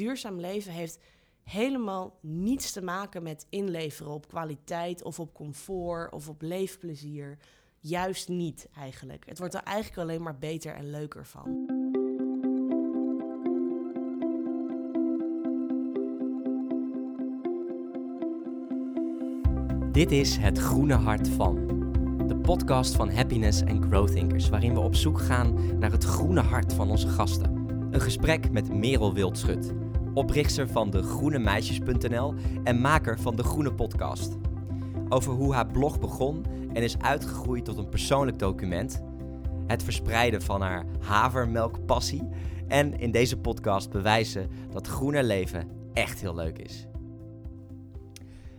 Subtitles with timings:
[0.00, 0.98] duurzaam leven heeft
[1.42, 7.38] helemaal niets te maken met inleveren op kwaliteit of op comfort of op leefplezier.
[7.80, 9.24] Juist niet eigenlijk.
[9.28, 11.66] Het wordt er eigenlijk alleen maar beter en leuker van.
[19.92, 21.66] Dit is Het Groene Hart van.
[22.26, 26.40] De podcast van Happiness and Growth Thinkers, waarin we op zoek gaan naar het groene
[26.40, 27.54] hart van onze gasten.
[27.90, 29.72] Een gesprek met Merel Wildschut,
[30.14, 34.36] oprichter van de groenemeisjes.nl en maker van de Groene Podcast.
[35.08, 39.02] Over hoe haar blog begon en is uitgegroeid tot een persoonlijk document.
[39.66, 42.28] Het verspreiden van haar havermelkpassie.
[42.68, 46.86] En in deze podcast bewijzen dat groener leven echt heel leuk is.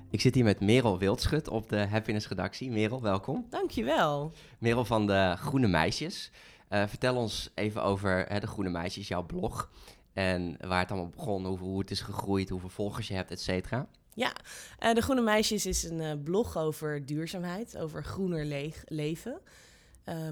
[0.09, 2.71] Ik zit hier met Merel Wildschut op de Happiness redactie.
[2.71, 3.45] Merel, welkom.
[3.49, 4.31] Dankjewel.
[4.59, 6.31] Merel van de Groene Meisjes.
[6.69, 9.69] Uh, vertel ons even over hè, de Groene Meisjes, jouw blog.
[10.13, 13.41] En waar het allemaal begon, hoe, hoe het is gegroeid, hoeveel volgers je hebt, et
[13.41, 13.87] cetera.
[14.13, 14.33] Ja,
[14.79, 19.39] uh, De Groene Meisjes is een uh, blog over duurzaamheid, over groener leven,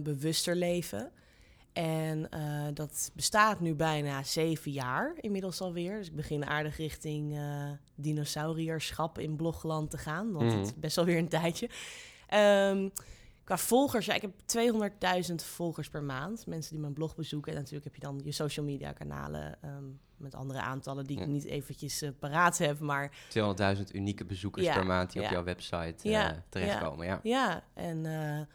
[0.02, 1.12] bewuster leven.
[1.74, 2.30] En
[2.74, 5.98] dat bestaat nu bijna zeven jaar inmiddels alweer.
[5.98, 7.40] Dus ik begin aardig richting
[7.96, 10.32] dinosaurierschap in blogland te gaan.
[10.32, 10.58] Want mm.
[10.58, 11.70] het is best wel weer een tijdje.
[12.34, 12.92] Um,
[13.50, 14.32] qua volgers, ja, ik heb
[15.30, 16.46] 200.000 volgers per maand.
[16.46, 17.52] Mensen die mijn blog bezoeken.
[17.52, 21.28] En natuurlijk heb je dan je social media kanalen um, met andere aantallen die ik
[21.28, 22.80] niet eventjes uh, paraat heb.
[22.80, 23.12] Maar
[23.78, 27.06] 200.000 unieke bezoekers ja, per maand die op jouw website ja, terechtkomen.
[27.06, 27.64] Ja, ja.
[27.74, 28.48] en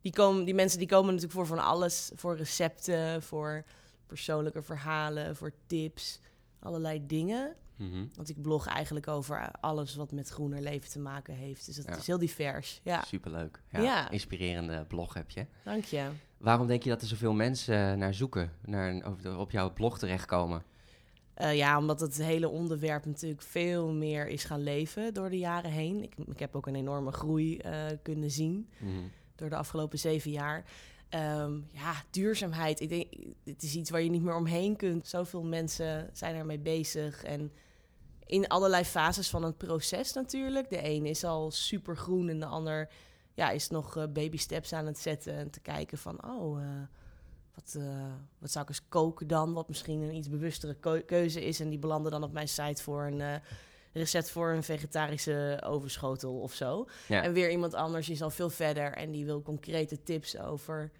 [0.00, 2.10] die, komen, die mensen die komen natuurlijk voor van alles.
[2.14, 3.64] Voor recepten, voor
[4.06, 6.20] persoonlijke verhalen, voor tips,
[6.58, 7.56] allerlei dingen.
[7.78, 8.10] Mm -hmm.
[8.14, 11.66] Want ik blog eigenlijk over alles wat met groener leven te maken heeft.
[11.66, 11.96] Dus dat ja.
[11.96, 12.80] is heel divers.
[12.82, 13.02] Ja.
[13.02, 13.62] Superleuk.
[13.70, 14.10] Ja, ja.
[14.10, 15.46] Inspirerende blog heb je.
[15.64, 16.08] Dank je.
[16.38, 20.62] Waarom denk je dat er zoveel mensen naar zoeken, naar, op jouw blog terechtkomen?
[21.36, 25.70] Uh, ja, omdat het hele onderwerp natuurlijk veel meer is gaan leven door de jaren
[25.70, 26.02] heen.
[26.02, 28.68] Ik, ik heb ook een enorme groei uh, kunnen zien.
[28.78, 30.64] Mm -hmm door de afgelopen zeven jaar.
[31.10, 32.80] Um, ja, duurzaamheid.
[32.80, 33.06] Ik denk,
[33.44, 35.08] het is iets waar je niet meer omheen kunt.
[35.08, 37.24] Zoveel mensen zijn ermee bezig.
[37.24, 37.52] En
[38.28, 40.70] in allerlei fases van het proces natuurlijk.
[40.70, 42.88] De een is al super groen en de ander
[43.34, 45.34] ja, is nog uh, baby steps aan het zetten.
[45.34, 46.66] En te kijken van, oh, uh,
[47.54, 49.52] wat, uh, wat zou ik eens koken dan?
[49.52, 51.60] Wat misschien een iets bewustere keuze is.
[51.60, 53.40] En die belanden dan op mijn site voor een
[53.92, 56.86] recept voor een vegetarische overschotel of zo.
[57.08, 60.92] En weer iemand anders is al veel verder en die wil concrete tips over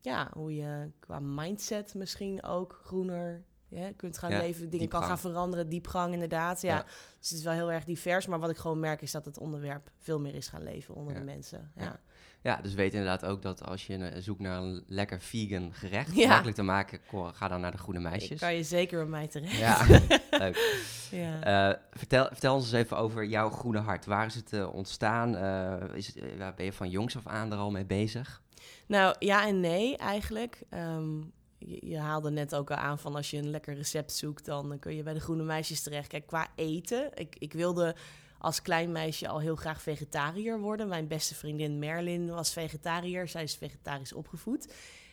[0.00, 5.18] ja, hoe je qua mindset misschien ook groener ja, kunt gaan leven, dingen kan gaan
[5.18, 6.62] veranderen, diepgang inderdaad.
[6.62, 6.84] Ja.
[7.18, 9.38] Dus het is wel heel erg divers, maar wat ik gewoon merk is dat het
[9.38, 11.72] onderwerp veel meer is gaan leven onder de mensen.
[11.76, 12.00] Ja.
[12.42, 16.56] Ja, dus weet inderdaad ook dat als je zoekt naar een lekker vegan gerecht, makkelijk
[16.56, 17.00] te maken,
[17.32, 18.30] ga dan naar de Groene Meisjes.
[18.30, 19.58] Ik kan je zeker bij mij terecht.
[19.58, 19.86] Ja,
[20.30, 20.86] leuk.
[21.12, 24.06] Uh, vertel, vertel ons eens even over jouw Groene Hart.
[24.06, 25.34] Waar is het uh, ontstaan?
[25.34, 28.42] Uh, is het, ben je van jongs af aan er al mee bezig?
[28.86, 30.62] Nou, ja en nee eigenlijk.
[30.70, 34.78] Um, je, haalde net ook al aan van als je een lekker recept zoekt, dan
[34.78, 36.08] kun je bij de Groene Meisjes terecht.
[36.08, 37.96] Kijk, qua eten, ik, ik wilde
[38.38, 40.88] als klein meisje al heel graag vegetariër worden.
[40.88, 43.28] Mijn beste vriendin Merlin was vegetariër.
[43.28, 44.72] Zij is vegetarisch opgevoed.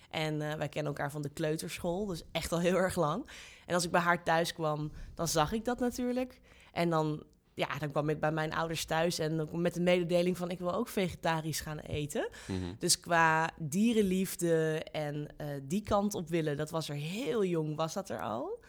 [0.09, 3.29] En uh, wij kennen elkaar van de kleuterschool, dus echt al heel erg lang.
[3.65, 6.39] En als ik bij haar thuis kwam, dan zag ik dat natuurlijk.
[6.71, 7.23] En dan,
[7.55, 10.73] ja, dan kwam ik bij mijn ouders thuis en met de mededeling van ik wil
[10.73, 12.29] ook vegetarisch gaan eten.
[12.47, 12.75] Mm -hmm.
[12.79, 17.93] Dus qua dierenliefde en uh, die kant op willen, dat was er heel jong, was
[17.93, 18.63] dat er al.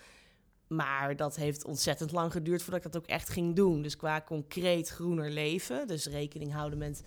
[0.67, 3.83] Maar dat heeft ontzettend lang geduurd voordat ik dat ook echt ging doen.
[3.83, 7.03] Dus qua concreet groener leven, dus rekening houden met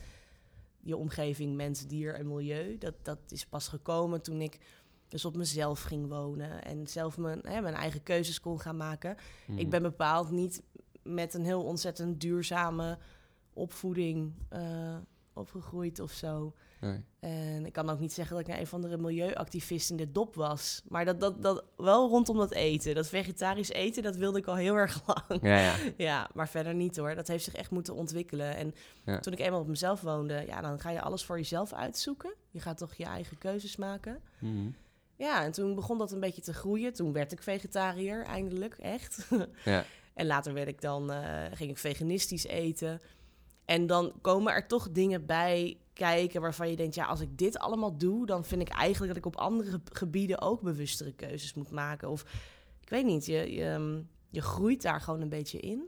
[0.81, 2.77] je omgeving, mens, dier en milieu.
[2.77, 4.57] Dat, dat is pas gekomen toen ik
[5.07, 9.17] dus op mezelf ging wonen en zelf mijn, hè, mijn eigen keuzes kon gaan maken.
[9.47, 9.69] Ik mhm.
[9.69, 10.61] ben bepaald niet
[11.09, 12.97] met een heel ontzettend duurzame
[13.53, 14.95] opvoeding uh,
[15.33, 16.53] opgegroeid of zo.
[16.81, 17.03] Nee.
[17.19, 20.35] En ik kan ook niet zeggen dat ik een van de milieuactivist in de dop
[20.35, 20.81] was.
[20.87, 22.95] Maar dat, dat, dat wel rondom dat eten.
[22.95, 25.41] Dat vegetarisch eten, dat wilde ik al heel erg lang.
[25.41, 25.75] Ja, ja.
[25.97, 27.15] ja maar verder niet hoor.
[27.15, 28.55] Dat heeft zich echt moeten ontwikkelen.
[28.55, 28.75] En
[29.05, 29.19] ja.
[29.19, 32.33] toen ik eenmaal op mezelf woonde, ja, dan ga je alles voor jezelf uitzoeken.
[32.49, 34.19] Je gaat toch je eigen keuzes maken.
[34.39, 34.75] Mm -hmm.
[35.15, 36.93] Ja, en toen begon dat een beetje te groeien.
[36.93, 39.27] Toen werd ik vegetariër, eindelijk, echt.
[39.65, 39.85] Ja.
[40.19, 42.99] en later werd ik dan, uh, ging ik veganistisch eten.
[43.65, 47.57] En dan komen er toch dingen bij kijken waarvan je denkt, ja, als ik dit
[47.59, 51.71] allemaal doe, dan vind ik eigenlijk dat ik op andere gebieden ook bewustere keuzes moet
[51.71, 52.09] maken.
[52.09, 52.21] Of
[52.81, 55.83] ik weet niet, je, je, ehm, je groeit daar gewoon een beetje in.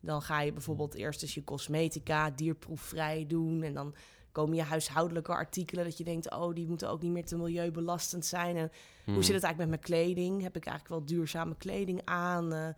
[0.00, 3.94] Dan ga je bijvoorbeeld eerst eens je cosmetica dierproefvrij doen en dan
[4.32, 8.26] komen je huishoudelijke artikelen dat je denkt, oh, die moeten ook niet meer te milieubelastend
[8.26, 8.56] zijn.
[8.56, 8.70] En
[9.04, 9.22] hoe Mhm.
[9.22, 10.42] zit het eigenlijk met mijn kleding?
[10.42, 12.52] Heb ik eigenlijk wel duurzame kleding aan?
[12.52, 12.68] Eh,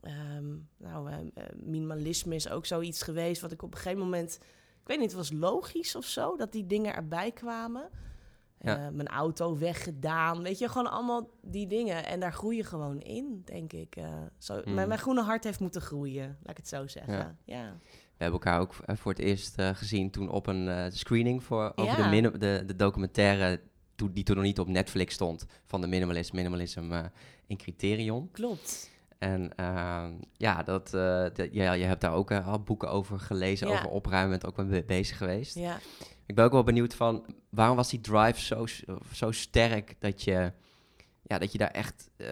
[0.00, 4.38] ehm, nou, eh, eh, minimalisme is ook zoiets geweest wat ik op een gegeven moment,
[4.80, 7.88] ik weet niet, het was logisch of zo dat die dingen erbij kwamen.
[8.62, 8.76] Ja.
[8.86, 12.06] Eh, mijn auto weggedaan, weet je, gewoon allemaal die dingen.
[12.06, 13.96] En daar groei je gewoon in, denk ik.
[13.96, 14.74] Eh, zo, Mm.
[14.74, 17.14] mijn, mijn groene hart heeft moeten groeien, laat ik het zo zeggen.
[17.14, 17.36] Ja.
[17.44, 17.76] Ja,
[18.16, 22.16] We hebben elkaar ook voor het eerst gezien toen op een screening voor, over de,
[22.16, 22.30] Ja.
[22.30, 23.60] de, de documentaire
[24.12, 27.04] die toen nog niet op Netflix stond van de minimalist, minimalism eh,
[27.46, 28.28] in Criterion.
[28.32, 28.89] klopt.
[29.20, 30.90] En ehm, ja, dat,
[31.52, 33.74] ja, je hebt daar ook eh, al boeken over gelezen, Ja.
[33.74, 35.54] over opruimen, bent ook wel mee bezig geweest.
[35.54, 35.78] Ja.
[36.26, 38.66] Ik ben ook wel benieuwd van, waarom was die drive zo,
[39.12, 40.52] zo sterk dat je,
[41.22, 42.26] ja, dat je daar echt, eh,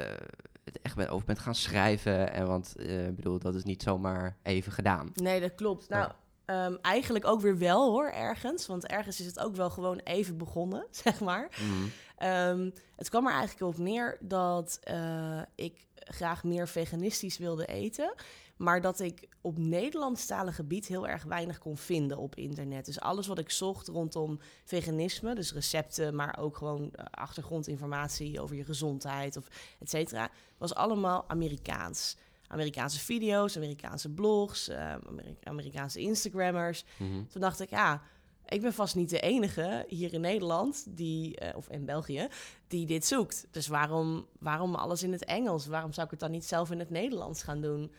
[0.64, 2.32] het echt over bent gaan schrijven?
[2.32, 5.11] En want, ik bedoel, dat is niet zomaar even gedaan.
[5.14, 5.88] Nee, dat klopt.
[5.88, 6.12] Nou,
[6.44, 8.67] ehm, eigenlijk ook weer wel hoor, ergens.
[8.67, 11.49] Want ergens is het ook wel gewoon even begonnen, zeg maar.
[11.61, 11.88] Mhm.
[12.19, 18.15] Ehm, het kwam er eigenlijk op neer dat eh, ik graag meer veganistisch wilde eten.
[18.56, 22.85] Maar dat ik op Nederlandstalig gebied heel erg weinig kon vinden op internet.
[22.85, 28.56] Dus alles wat ik zocht rondom veganisme, dus recepten, maar ook gewoon eh, achtergrondinformatie over
[28.56, 29.47] je gezondheid of
[29.81, 32.17] et cetera, was allemaal Amerikaans.
[32.47, 36.85] Amerikaanse video's, Amerikaanse blogs, eh, Ameri- Amerikaanse Instagrammers.
[36.97, 37.25] Mhm.
[37.26, 38.03] Toen dacht ik, ja,
[38.48, 42.28] ik ben vast niet de enige hier in Nederland, die, eh, of in België,
[42.66, 43.46] die dit zoekt.
[43.50, 45.66] Dus waarom, waarom alles in het Engels?
[45.66, 47.92] Waarom zou ik het dan niet zelf in het Nederlands gaan doen?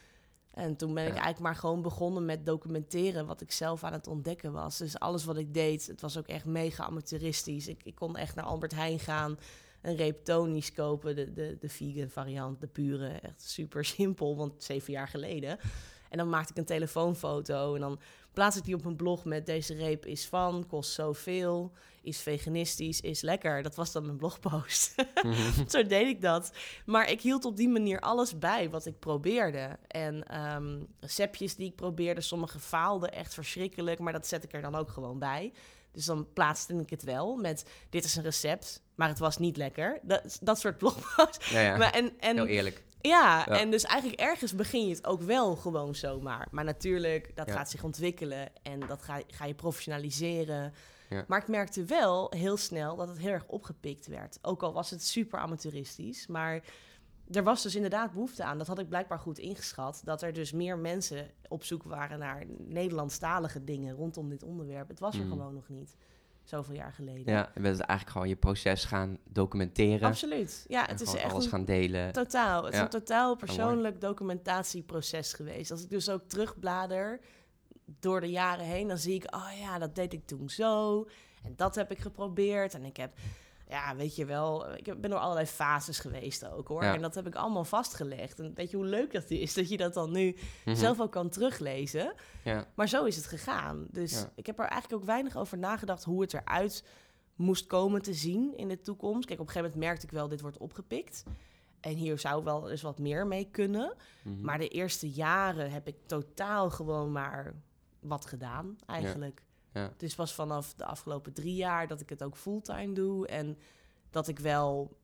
[0.53, 4.07] En toen ben ik eigenlijk maar gewoon begonnen met documenteren wat ik zelf aan het
[4.07, 4.77] ontdekken was.
[4.77, 7.67] Dus alles wat ik deed, het was ook echt mega amateuristisch.
[7.67, 9.39] Ik, ik kon echt naar Albert Heijn gaan,
[9.81, 13.07] een reep Tony's kopen, de, de, de vegan variant, de pure.
[13.07, 15.59] Echt super simpel, want zeven jaar geleden.
[16.09, 17.99] En dan maakte ik een telefoonfoto en dan
[18.33, 21.71] plaats ik die op mijn blog met deze reep is van, kost zoveel,
[22.01, 23.63] is veganistisch, is lekker.
[23.63, 24.95] Dat was dan mijn blogpost.
[25.23, 25.67] Mhm.
[25.67, 26.51] Zo deed ik dat.
[26.85, 29.77] Maar ik hield op die manier alles bij wat ik probeerde.
[29.87, 34.61] En ehm, receptjes die ik probeerde, sommige faalden echt verschrikkelijk, maar dat zet ik er
[34.61, 35.53] dan ook gewoon bij.
[35.91, 39.57] Dus dan plaatste ik het wel met dit is een recept, maar het was niet
[39.57, 39.99] lekker.
[40.01, 41.49] Dat, dat soort blogposts.
[41.49, 41.77] Ja, ja.
[41.77, 42.83] Maar en, en, heel eerlijk.
[43.01, 43.59] Ja, Ja.
[43.59, 46.47] en dus eigenlijk ergens begin je het ook wel gewoon zomaar.
[46.51, 47.53] Maar natuurlijk, dat Ja.
[47.53, 50.73] gaat zich ontwikkelen en dat ga, ga je professionaliseren.
[51.09, 51.23] Ja.
[51.27, 54.39] Maar ik merkte wel heel snel dat het heel erg opgepikt werd.
[54.41, 56.63] Ook al was het super amateuristisch, maar
[57.31, 58.57] er was dus inderdaad behoefte aan.
[58.57, 60.01] Dat had ik blijkbaar goed ingeschat.
[60.03, 64.87] Dat er dus meer mensen op zoek waren naar Nederlandstalige dingen rondom dit onderwerp.
[64.87, 65.29] Het was er Mhm.
[65.29, 65.95] gewoon nog niet,
[66.49, 67.33] zoveel jaar geleden.
[67.33, 70.07] Ja, je bent eigenlijk gewoon je proces gaan documenteren.
[70.07, 70.65] Absoluut.
[70.67, 72.11] Ja, en het is echt alles gaan delen.
[72.11, 72.63] Totaal.
[72.63, 75.71] Het is een totaal persoonlijk documentatieproces geweest.
[75.71, 77.19] Als ik dus ook terugblader
[77.85, 81.07] door de jaren heen, dan zie ik, oh ja, dat deed ik toen zo.
[81.43, 82.73] En dat heb ik geprobeerd.
[82.73, 83.13] En ik heb,
[83.69, 86.83] ja, weet je wel, ik ben door allerlei fases geweest ook hoor.
[86.83, 86.93] Ja.
[86.93, 88.39] En dat heb ik allemaal vastgelegd.
[88.39, 90.35] En weet je hoe leuk dat is, dat je dat dan nu
[90.65, 90.75] Mhm.
[90.75, 92.13] zelf ook kan teruglezen.
[92.43, 92.65] Ja.
[92.75, 93.87] Maar zo is het gegaan.
[93.91, 94.31] Dus Ja.
[94.35, 96.83] ik heb er eigenlijk ook weinig over nagedacht hoe het eruit
[97.35, 99.27] moest komen te zien in de toekomst.
[99.27, 101.23] Kijk, op een gegeven moment merkte ik wel, dit wordt opgepikt.
[101.79, 103.93] En hier zou wel eens wat meer mee kunnen.
[104.23, 104.41] Mhm.
[104.41, 107.53] Maar de eerste jaren heb ik totaal gewoon maar
[107.99, 109.41] wat gedaan, eigenlijk.
[109.73, 109.93] Ja.
[109.97, 113.27] Dus pas vanaf de afgelopen drie jaar dat ik het ook fulltime doe.
[113.27, 113.57] En
[114.09, 114.97] dat ik wel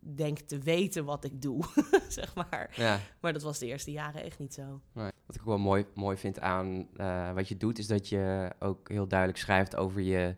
[0.00, 1.64] denk te weten wat ik doe,
[2.08, 2.72] zeg maar.
[2.76, 3.00] ja.
[3.20, 4.80] Maar dat was de eerste jaren echt niet zo.
[4.92, 5.10] Nee.
[5.26, 8.50] Wat ik ook wel mooi, mooi vind aan eh, wat je doet, is dat je
[8.58, 10.36] ook heel duidelijk schrijft over, je,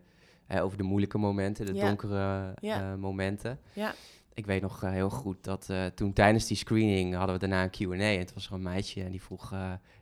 [0.48, 1.86] over de moeilijke momenten, de Ja.
[1.86, 2.92] donkere Ja.
[2.92, 3.60] eh, momenten.
[3.72, 3.94] Ja.
[4.34, 7.70] Ik weet nog eh, heel goed dat toen tijdens die screening hadden we daarna een
[7.70, 7.94] Q&A.
[7.94, 9.50] En het was er een meisje en die vroeg,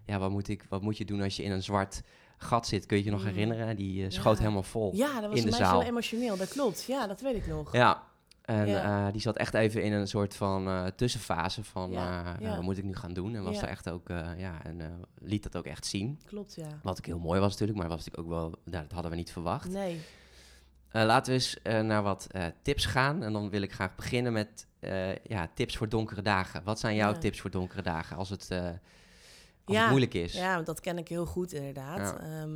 [0.05, 2.03] ja, wat moet, ik, wat moet je doen als je in een zwart
[2.43, 2.87] gat zit?
[2.87, 3.27] Kun je je nog Mm.
[3.27, 3.77] herinneren?
[3.77, 4.91] Die eh, schoot helemaal vol.
[4.95, 5.81] Ja, dat was in de zaal.
[5.81, 6.37] heel emotioneel.
[6.37, 6.85] Dat klopt.
[6.85, 7.73] Ja, dat weet ik nog.
[7.73, 8.03] Ja,
[8.43, 9.07] en Ja.
[9.07, 12.51] eh, die zat echt even in een soort van eh, tussenfase van Ja, ja.
[12.55, 13.35] wat moet ik nu gaan doen?
[13.35, 13.63] En was Ja.
[13.63, 16.21] er echt ook, ja, en liet dat ook echt zien.
[16.27, 16.69] Klopt, ja.
[16.83, 19.17] Wat ook heel mooi was natuurlijk, maar was natuurlijk ook wel, nou, dat hadden we
[19.17, 19.69] niet verwacht.
[19.71, 20.01] Nee.
[20.93, 22.27] Laten we eens naar wat
[22.63, 23.23] tips gaan.
[23.23, 24.67] En dan wil ik graag beginnen met
[25.23, 26.65] ja, tips voor donkere dagen.
[26.65, 28.49] Wat zijn jouw tips voor donkere dagen als het,
[29.65, 30.33] als Ja, het moeilijk is?
[30.33, 31.99] Ja, dat ken ik heel goed inderdaad.
[31.99, 32.27] Ja.
[32.27, 32.47] Ja,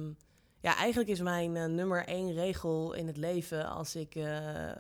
[0.61, 4.77] ja eigenlijk is mijn eh, nummer één regel in het leven als ik eh, eh,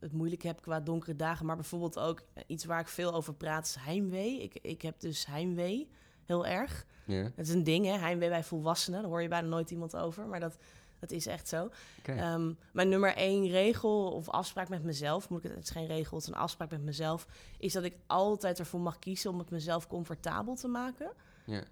[0.00, 3.66] het moeilijk heb qua donkere dagen, maar bijvoorbeeld ook iets waar ik veel over praat,
[3.66, 4.42] is heimwee.
[4.42, 5.88] Ik, ik heb dus heimwee,
[6.24, 6.86] heel erg.
[7.04, 7.98] Ja, Het is een ding, hè?
[7.98, 10.56] Heimwee bij volwassenen, daar hoor je bijna nooit iemand over, maar dat,
[11.00, 11.70] dat is echt zo.
[12.02, 15.86] Ehm, mijn nummer één regel of afspraak met mezelf, moet ik het, het is geen
[15.86, 17.26] regel, het is een afspraak met mezelf,
[17.58, 21.12] is dat ik altijd ervoor mag kiezen om het mezelf comfortabel te maken.
[21.50, 21.62] Ja.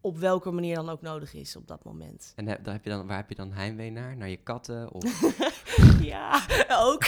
[0.00, 2.32] op welke manier dan ook nodig is op dat moment.
[2.36, 4.16] En heb, daar heb je dan, waar heb je dan heimwee naar?
[4.16, 4.92] Naar je katten?
[4.92, 5.20] Of...
[6.12, 7.02] ja, ook.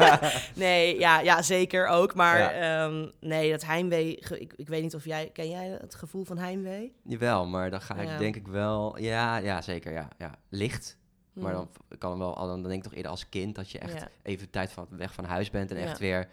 [0.54, 2.14] nee, ja, ja, zeker ook.
[2.14, 2.84] Maar Ja.
[2.84, 4.16] ehm, nee, dat heimwee...
[4.16, 5.30] Ik, ik weet niet of jij...
[5.32, 6.94] Ken jij het gevoel van heimwee?
[7.04, 8.18] Jawel, maar dan ga ik Ja.
[8.18, 8.98] denk ik wel...
[8.98, 10.08] Ja, ja zeker, ja.
[10.18, 10.34] ja.
[10.48, 10.98] Licht.
[11.32, 11.68] Maar Hmm.
[11.88, 14.72] dan kan wel, dan denk ik toch eerder als kind dat je echt even tijd
[14.72, 16.28] van, weg van huis bent en echt weer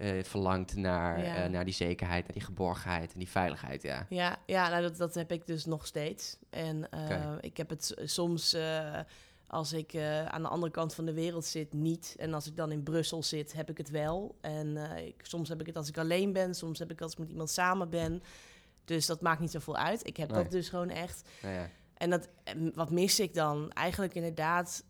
[0.00, 1.34] eh, verlangt naar, Ja.
[1.44, 4.06] eh, naar die zekerheid, naar die geborgenheid en die veiligheid, ja.
[4.08, 6.36] Ja, ja nou, dat, dat heb ik dus nog steeds.
[6.50, 8.56] En eh, ik heb het soms,
[9.46, 9.96] als ik
[10.28, 12.14] aan de andere kant van de wereld zit, niet.
[12.18, 14.36] En als ik dan in Brussel zit, heb ik het wel.
[14.40, 14.76] En
[15.06, 17.18] ik, soms heb ik het als ik alleen ben, soms heb ik het als ik
[17.18, 18.22] met iemand samen ben.
[18.84, 20.06] Dus dat maakt niet zoveel uit.
[20.06, 20.42] Ik heb Nee.
[20.42, 21.28] dat dus gewoon echt.
[21.42, 21.68] Ja, ja.
[21.94, 23.72] En dat, en wat mis ik dan?
[23.72, 24.84] Eigenlijk inderdaad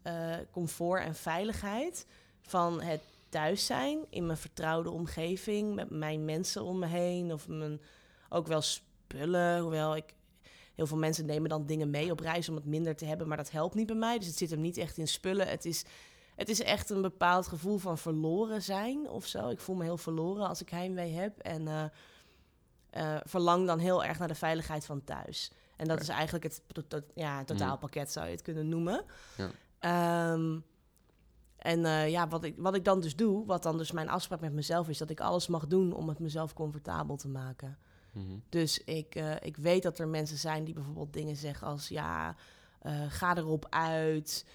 [0.50, 2.06] comfort en veiligheid
[2.42, 7.48] van het thuis zijn in mijn vertrouwde omgeving, met mijn mensen om me heen of
[7.48, 7.80] mijn
[8.28, 9.58] ook wel spullen.
[9.60, 10.14] Hoewel ik
[10.74, 13.36] heel veel mensen nemen dan dingen mee op reis om het minder te hebben, maar
[13.36, 14.18] dat helpt niet bij mij.
[14.18, 15.48] Dus het zit hem niet echt in spullen.
[15.48, 15.84] Het is,
[16.36, 19.48] het is echt een bepaald gevoel van verloren zijn of zo.
[19.48, 21.84] Ik voel me heel verloren als ik heimwee heb en eh,
[22.90, 25.50] eh, verlang dan heel erg naar de veiligheid van thuis.
[25.76, 29.04] En dat is eigenlijk het, to- to- ja, het totaalpakket, zou je het kunnen noemen.
[29.36, 29.50] Ja.
[29.78, 30.58] Ehm,
[31.60, 34.40] en eh, ja, wat ik, wat ik dan dus doe, wat dan dus mijn afspraak
[34.40, 37.78] met mezelf is, dat ik alles mag doen om het mezelf comfortabel te maken.
[38.12, 38.24] Mhm.
[38.48, 42.36] Dus ik, eh, ik weet dat er mensen zijn die bijvoorbeeld dingen zeggen als ja,
[42.80, 44.46] eh, ga erop uit,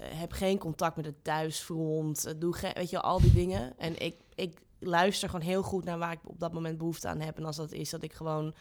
[0.00, 3.78] heb geen contact met het thuisfront, doe weet je, al die dingen.
[3.78, 7.20] En ik, ik luister gewoon heel goed naar waar ik op dat moment behoefte aan
[7.20, 7.36] heb.
[7.36, 8.54] En als dat is dat ik gewoon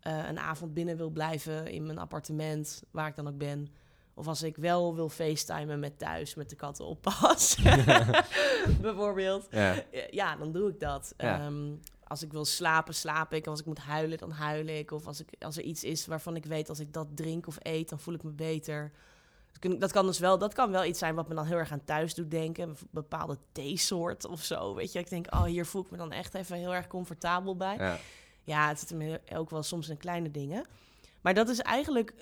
[0.00, 3.68] een avond binnen wil blijven in mijn appartement, waar ik dan ook ben.
[4.18, 7.56] Of als ik wel wil facetimen met thuis, met de katten oppas.
[8.80, 9.46] Bijvoorbeeld.
[9.50, 9.82] Ja.
[10.10, 11.14] Ja, dan doe ik dat.
[11.16, 11.40] Ja.
[11.40, 11.70] Ehm,
[12.06, 13.46] als ik wil slapen, slaap ik.
[13.46, 14.90] Als ik moet huilen, dan huil ik.
[14.90, 17.56] Of als, ik, als er iets is waarvan ik weet, als ik dat drink of
[17.62, 18.92] eet, dan voel ik me beter.
[19.78, 21.84] Dat kan- dus wel, dat kan wel iets zijn wat me dan heel erg aan
[21.84, 22.68] thuis doet denken.
[22.68, 24.98] Een bepaalde theesoort of zo, weet je.
[24.98, 27.76] Ik denk, oh, hier voel ik me dan echt even heel erg comfortabel bij.
[27.76, 27.98] Ja.
[28.42, 30.64] Ja, het zit hem ook wel soms in kleine dingen.
[31.20, 32.14] Maar dat is eigenlijk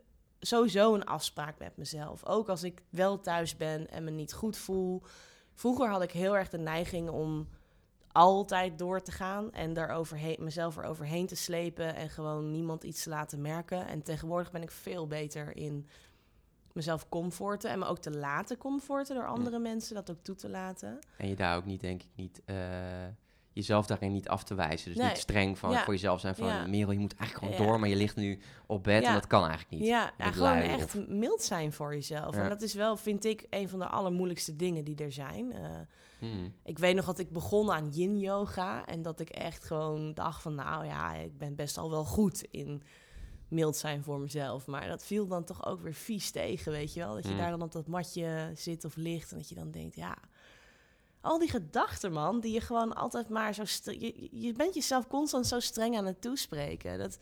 [0.47, 2.25] sowieso een afspraak met mezelf.
[2.25, 5.03] Ook als ik wel thuis ben en me niet goed voel.
[5.55, 7.49] Vroeger had ik heel erg de neiging om
[8.13, 13.03] altijd door te gaan en daar overheen, mezelf eroverheen te slepen en gewoon niemand iets
[13.03, 13.87] te laten merken.
[13.87, 15.89] En tegenwoordig ben ik veel beter in
[16.73, 20.49] mezelf comforten en me ook te laten comforten door andere mensen, dat ook toe te
[20.49, 20.99] laten.
[21.17, 22.43] En je daar ook niet, denk ik, niet...
[22.45, 22.57] eh,
[23.57, 24.89] jezelf daarin niet af te wijzen.
[24.91, 25.09] Dus Nee.
[25.09, 25.85] niet streng van, Ja.
[25.85, 26.47] voor jezelf zijn van...
[26.47, 26.67] Ja.
[26.67, 27.71] Merel, je moet eigenlijk gewoon Ja.
[27.71, 29.87] door, maar je ligt nu op bed en dat kan eigenlijk niet.
[29.87, 32.35] Ja, gewoon echt of- mild zijn voor jezelf.
[32.37, 35.53] En dat is wel, vind ik, een van de allermoeilijkste dingen die er zijn.
[35.53, 35.71] Eh,
[36.19, 36.53] Hmm.
[36.65, 40.43] ik weet nog dat ik begon aan yin yoga en dat ik echt gewoon dacht
[40.43, 42.83] van, nou ja, ik ben best al wel goed in
[43.49, 44.67] mild zijn voor mezelf.
[44.67, 47.15] Maar dat viel dan toch ook weer vies tegen, weet je wel?
[47.15, 47.37] Dat je Mm.
[47.39, 50.17] daar dan op dat matje zit of ligt en dat je dan denkt, ja,
[51.27, 53.63] al die gedachten, man, die je gewoon altijd maar zo...
[53.85, 56.99] Je, je bent jezelf constant zo streng aan het toespreken.
[56.99, 57.19] Dat,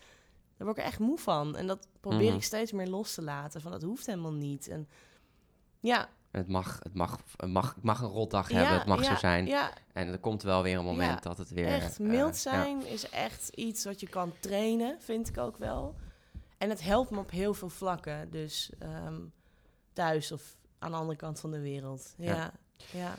[0.57, 1.57] daar word ik echt moe van.
[1.57, 2.37] En dat probeer Mhm.
[2.37, 3.61] ik steeds meer los te laten.
[3.61, 4.69] Van, dat hoeft helemaal niet.
[4.69, 4.89] En
[5.81, 9.03] ja, Het mag, het mag, het mag, ik mag een rotdag ja, hebben, het mag
[9.03, 9.47] ja, zo zijn.
[9.47, 11.67] Ja, En er komt wel weer een moment dat het weer...
[11.67, 15.95] echt eh, mild zijn is echt iets wat je kan trainen, vind ik ook wel.
[16.59, 18.31] En het helpt me op heel veel vlakken.
[18.31, 19.21] Dus ehm,
[19.93, 22.15] thuis of aan de andere kant van de wereld.
[22.17, 22.53] Ja,
[22.93, 23.15] ja.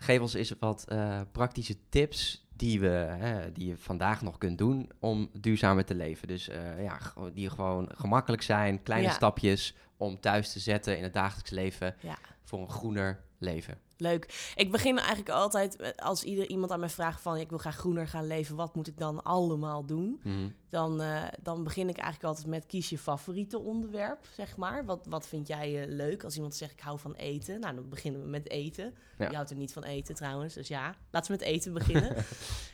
[0.00, 4.58] Geef ons eens wat eh, praktische tips die, we, hè, die je vandaag nog kunt
[4.58, 6.28] doen om duurzamer te leven.
[6.28, 6.98] Dus eh, ja,
[7.34, 9.12] die gewoon gemakkelijk zijn, kleine Ja.
[9.14, 12.18] stapjes om thuis te zetten in het dagelijks leven Ja.
[12.44, 13.78] voor een groener leven.
[14.00, 14.52] Leuk.
[14.56, 17.76] Ik begin eigenlijk altijd met- als ieder iemand aan mij vraagt van ik wil graag
[17.76, 20.20] groener gaan leven, wat moet ik dan allemaal doen?
[20.22, 20.48] Mhm.
[20.68, 24.84] Dan, eh, dan begin ik eigenlijk altijd met kies je favoriete onderwerp, zeg maar.
[24.84, 26.24] Wat, wat vind jij eh, leuk?
[26.24, 28.94] Als iemand zegt ik hou van eten, nou dan beginnen we met eten.
[29.18, 29.28] Ja.
[29.28, 32.16] Je houdt er niet van eten trouwens, dus ja, laten we met eten beginnen.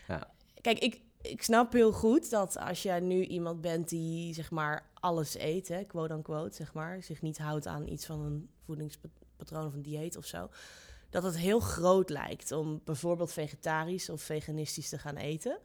[0.09, 0.31] Ja.
[0.61, 4.91] Kijk, ik, ik snap heel goed dat als jij nu iemand bent die zeg maar
[4.95, 9.67] alles eet, hè, quote unquote, zeg maar, zich niet houdt aan iets van een voedingspatroon
[9.67, 10.49] of een dieet of zo,
[11.15, 15.59] dat het heel groot lijkt om bijvoorbeeld vegetarisch of veganistisch te gaan eten.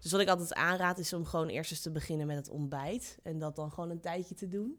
[0.00, 3.18] Dus wat ik altijd aanraad is om gewoon eerst eens te beginnen met het ontbijt
[3.22, 4.78] en dat dan gewoon een tijdje te doen.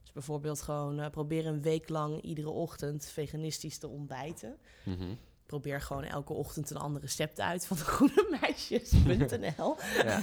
[0.00, 4.56] Dus bijvoorbeeld gewoon uh, proberen een week lang iedere ochtend veganistisch te ontbijten.
[4.84, 5.14] Mhm.
[5.50, 9.76] Probeer gewoon elke ochtend een ander recept uit van de groene meisjes.nl.
[10.04, 10.20] Ja.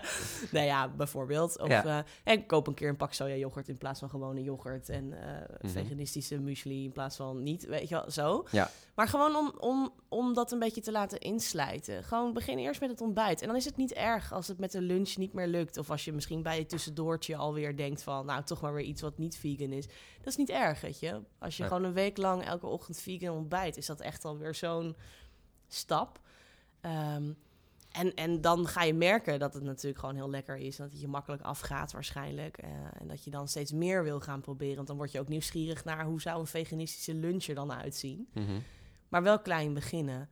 [0.52, 1.60] nou ja, bijvoorbeeld.
[1.60, 2.04] Of ja.
[2.26, 4.88] uh, ik koop een keer een pak soja yoghurt in plaats van gewone yoghurt.
[4.88, 5.18] En uh,
[5.70, 8.46] veganistische muesli in plaats van niet, weet je wel, zo.
[8.50, 8.70] Ja.
[8.94, 12.04] Maar gewoon om, om, om dat een beetje te laten inslijten.
[12.04, 13.40] Gewoon begin eerst met het ontbijt.
[13.40, 15.76] En dan is het niet erg als het met de lunch niet meer lukt.
[15.76, 18.26] Of als je misschien bij je tussendoortje alweer denkt van...
[18.26, 19.86] nou, toch maar weer iets wat niet vegan is.
[20.20, 21.20] Dat is niet erg, weet je.
[21.38, 23.76] Als je gewoon een week lang elke ochtend vegan ontbijt...
[23.76, 24.96] is dat echt alweer zo'n
[25.68, 26.20] stap.
[26.80, 27.36] Um,
[27.90, 30.76] en, en dan ga je merken dat het natuurlijk gewoon heel lekker is.
[30.76, 32.62] Dat het je makkelijk afgaat waarschijnlijk.
[32.64, 34.76] Uh, en dat je dan steeds meer wil gaan proberen.
[34.76, 38.28] Want dan word je ook nieuwsgierig naar hoe zou een veganistische lunch er dan uitzien.
[38.32, 38.62] Mm
[39.08, 40.28] Maar wel klein beginnen.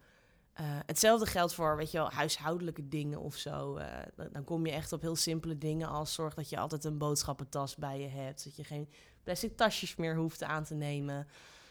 [0.61, 3.79] Uh, hetzelfde geldt voor, weet je wel, huishoudelijke dingen of zo.
[3.79, 3.87] Uh,
[4.33, 7.77] dan kom je echt op heel simpele dingen als zorg dat je altijd een boodschappentas
[7.77, 8.45] bij je hebt.
[8.45, 8.89] Dat je geen
[9.29, 11.27] plastic tasjes meer hoeft aan te nemen.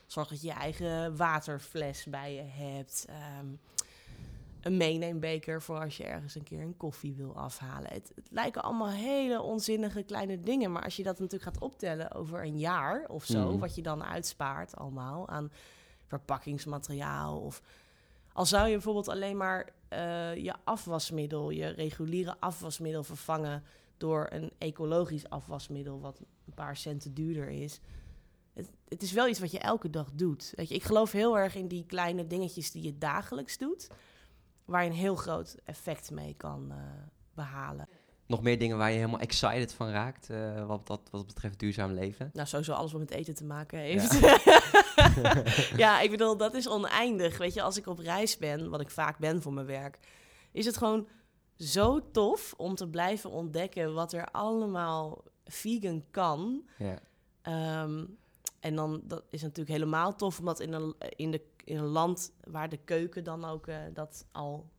[0.06, 3.06] Zorg dat je je eigen waterfles bij je hebt.
[3.40, 3.60] Um,
[4.62, 7.94] een meeneembeker voor als je ergens een keer een koffie wil afhalen.
[7.94, 10.72] Het, het, lijken allemaal hele onzinnige kleine dingen.
[10.72, 13.60] Maar als je dat natuurlijk gaat optellen over een jaar of zo, mhm.
[13.60, 15.52] wat je dan uitspaart allemaal aan
[16.08, 17.40] verpakkingsmateriaal.
[17.40, 17.62] Of
[18.34, 23.64] al zou je bijvoorbeeld alleen maar uh, je afwasmiddel, je reguliere afwasmiddel vervangen
[23.98, 27.80] door een ecologisch afwasmiddel, wat een paar centen duurder is.
[28.54, 30.54] Het, het, is wel iets wat je elke dag doet.
[30.56, 33.88] Weet je, ik geloof heel erg in die kleine dingetjes die je dagelijks doet
[34.66, 36.78] waar je een heel groot effect mee kan uh,
[37.34, 37.88] behalen.
[38.26, 41.92] Nog meer dingen waar je helemaal excited van raakt, uh, wat, dat, wat betreft duurzaam
[41.92, 42.30] leven?
[42.34, 44.20] Nou, sowieso alles wat met eten te maken heeft.
[44.20, 45.44] Ja.
[45.86, 47.38] ja, ik bedoel, dat is oneindig.
[47.38, 50.00] Weet je, als ik op reis ben, wat ik vaak ben voor mijn werk,
[50.52, 51.08] is het gewoon
[51.58, 56.68] zo tof om te blijven ontdekken wat er allemaal vegan kan.
[56.78, 57.00] Ja.
[57.84, 58.18] Um,
[58.60, 62.32] en dan dat is natuurlijk helemaal tof, omdat in, een, in, de, in een land
[62.44, 64.70] waar de keuken dan ook uh, dat al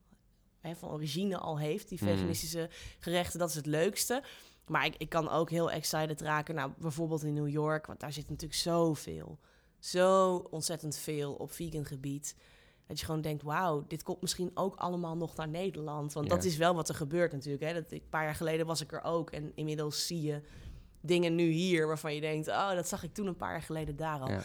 [0.61, 2.11] hè, van origine al heeft, die mhm.
[2.11, 4.23] veganistische gerechten, dat is het leukste.
[4.67, 8.13] Maar ik, ik kan ook heel excited raken, nou bijvoorbeeld in New York, want daar
[8.13, 9.39] zit natuurlijk zoveel,
[9.79, 12.37] zo ontzettend veel op vegan gebied.
[12.89, 16.13] Dat je gewoon denkt, wauw, dit komt misschien ook allemaal nog naar Nederland.
[16.13, 17.65] Want dat is wel wat er gebeurt natuurlijk.
[17.65, 17.75] Hè.
[17.75, 19.31] Dat, een paar jaar geleden was ik er ook.
[19.31, 20.41] En inmiddels zie je
[21.01, 23.97] dingen nu hier waarvan je denkt, oh, dat zag ik toen een paar jaar geleden
[23.97, 24.29] daar al.
[24.29, 24.43] Ja,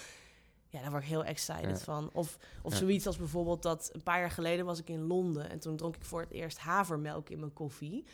[0.70, 2.10] ja daar word ik heel excited van.
[2.14, 5.60] Of, of zoiets als bijvoorbeeld dat een paar jaar geleden was ik in Londen en
[5.60, 8.06] toen dronk ik voor het eerst havermelk in mijn koffie.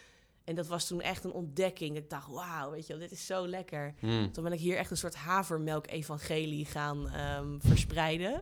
[0.49, 1.95] En dat was toen echt een ontdekking.
[1.95, 3.93] Ik dacht, wauw, weet je dit is zo lekker.
[3.99, 4.31] Hmm.
[4.31, 8.41] Toen ben ik hier echt een soort havermelk-evangelie gaan um, verspreiden.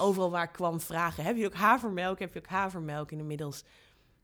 [0.00, 2.18] Overal waar ik kwam vragen, heb je ook havermelk?
[2.18, 3.12] Heb je ook havermelk?
[3.12, 3.64] En inmiddels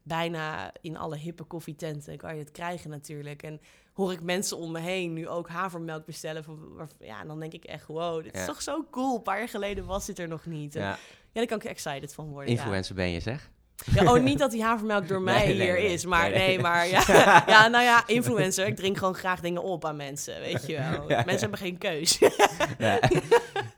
[0.02, 3.42] bijna in alle hippe koffietenten kan je het krijgen natuurlijk.
[3.42, 3.60] En
[3.92, 6.44] hoor ik mensen om me heen nu ook havermelk bestellen.
[6.44, 9.16] Van, ja, en dan denk ik echt, wow, dit is toch zo cool.
[9.16, 10.74] Een paar jaar geleden was dit er nog niet.
[10.74, 10.80] ja.
[10.80, 10.96] ja,
[11.32, 12.50] daar kan ik excited van worden.
[12.50, 13.50] Influencer ben je, zeg.
[13.92, 17.02] Ja, oh, niet dat die havermelk door mij hier is, maar nee, maar ja.
[17.46, 18.66] ja, nou ja, influencer.
[18.66, 21.06] Ik drink gewoon graag dingen op aan mensen, weet je wel.
[21.26, 22.18] Mensen hebben geen keus.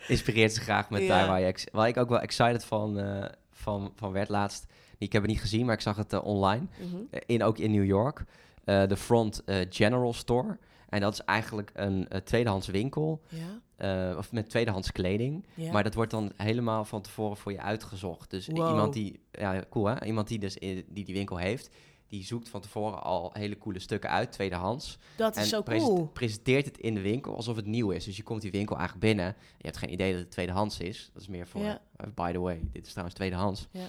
[0.08, 3.92] Inspireert ze graag met daar waar, je, waar ik ook wel excited van, uh, van,
[3.96, 4.66] van werd laatst.
[4.98, 6.66] Ik heb het niet gezien, maar ik zag het uh, online.
[6.78, 6.96] Mhm.
[7.10, 8.24] Eh, in, ook in New York.
[8.64, 10.58] Uh, de Front General Store.
[10.88, 13.22] En dat is eigenlijk een tweedehands winkel.
[13.28, 14.16] Ja.
[14.16, 15.46] of met tweedehands kleding.
[15.54, 15.72] Ja.
[15.72, 18.30] Maar dat wordt dan helemaal van tevoren voor je uitgezocht.
[18.30, 19.20] Dus iemand die...
[19.30, 20.04] Ja, cool hè?
[20.04, 21.70] Iemand die dus die die winkel heeft
[22.08, 24.98] die zoekt van tevoren al hele coole stukken uit, tweedehands.
[25.16, 26.06] Dat is zo cool.
[26.06, 28.04] presenteert het in de winkel alsof het nieuw is.
[28.04, 29.36] Dus je komt die winkel eigenlijk binnen.
[29.56, 31.10] Je hebt geen idee dat het tweedehands is.
[31.12, 31.78] Dat is meer voor,
[32.14, 33.68] by the way, dit is trouwens tweedehands.
[33.70, 33.86] Ja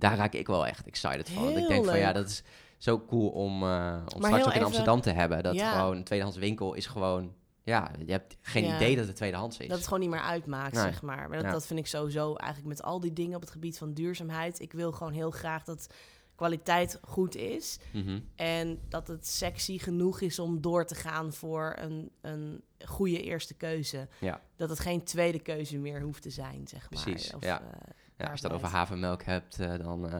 [0.00, 1.48] daar raak ik wel echt excited van.
[1.48, 2.42] ik denk van ja, dat is
[2.80, 5.42] zo cool om, uh, om straks ook in Amsterdam te hebben.
[5.42, 9.58] Dat gewoon een tweedehands winkel is gewoon ja, je hebt geen idee dat het tweedehands
[9.58, 9.68] is.
[9.68, 11.28] Dat het gewoon niet meer uitmaakt, zeg maar.
[11.28, 13.92] Maar dat, dat, vind ik sowieso eigenlijk met al die dingen op het gebied van
[13.92, 14.60] duurzaamheid.
[14.60, 15.94] Ik wil gewoon heel graag dat
[16.34, 17.78] kwaliteit goed is.
[17.92, 18.20] Mhm.
[18.34, 23.54] En dat het sexy genoeg is om door te gaan voor een, een goede eerste
[23.54, 24.08] keuze.
[24.20, 24.40] Ja.
[24.56, 27.02] Dat het geen tweede keuze meer hoeft te zijn, zeg maar.
[27.02, 27.60] Precies, of, ja.
[27.60, 27.68] Uh,
[28.16, 30.14] ja, als je het over havermelk hebt, uh, dan uh,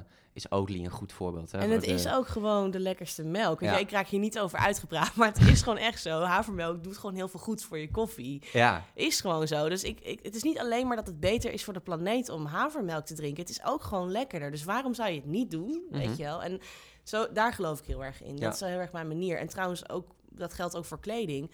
[0.45, 1.53] is Oatly een goed voorbeeld.
[1.53, 3.61] Hè, en het is ook gewoon de lekkerste melk.
[3.61, 3.79] Ja.
[3.79, 6.21] Ik raak hier niet over uitgepraat, maar het is gewoon echt zo.
[6.21, 8.43] Havermelk doet gewoon heel veel goeds voor je koffie.
[8.53, 8.85] Ja.
[8.95, 9.69] Is gewoon zo.
[9.69, 12.29] Dus ik, ik, het is niet alleen maar dat het beter is voor de planeet
[12.29, 13.41] om havermelk te drinken.
[13.41, 14.51] Het is ook gewoon lekkerder.
[14.51, 16.17] Dus waarom zou je het niet doen, weet mhm.
[16.17, 16.43] je wel?
[16.43, 16.61] En
[17.03, 18.37] zo, daar geloof ik heel erg in.
[18.37, 19.39] Dat is heel erg mijn manier.
[19.39, 21.51] En trouwens ook, dat geldt ook voor kleding.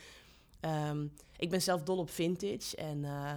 [0.90, 3.02] Um, ik ben zelf dol op vintage en...
[3.02, 3.30] Uh,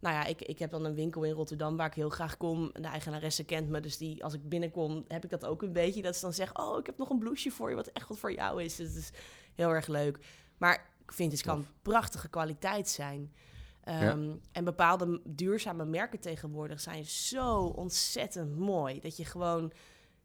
[0.00, 2.70] nou ja, ik, ik heb dan een winkel in Rotterdam waar ik heel graag kom.
[2.72, 6.02] De eigenaresse kent me, dus die, als ik binnenkom, heb ik dat ook een beetje.
[6.02, 8.18] Dat ze dan zeggen, oh, ik heb nog een blouseje voor je, wat echt wat
[8.18, 8.76] voor jou is.
[8.76, 9.10] Dus het is
[9.54, 10.18] heel erg leuk.
[10.58, 13.32] Maar ik vind het kan prachtige kwaliteit zijn.
[13.80, 19.00] Ehm, En bepaalde duurzame merken tegenwoordig zijn zo ontzettend mooi.
[19.00, 19.72] Dat je gewoon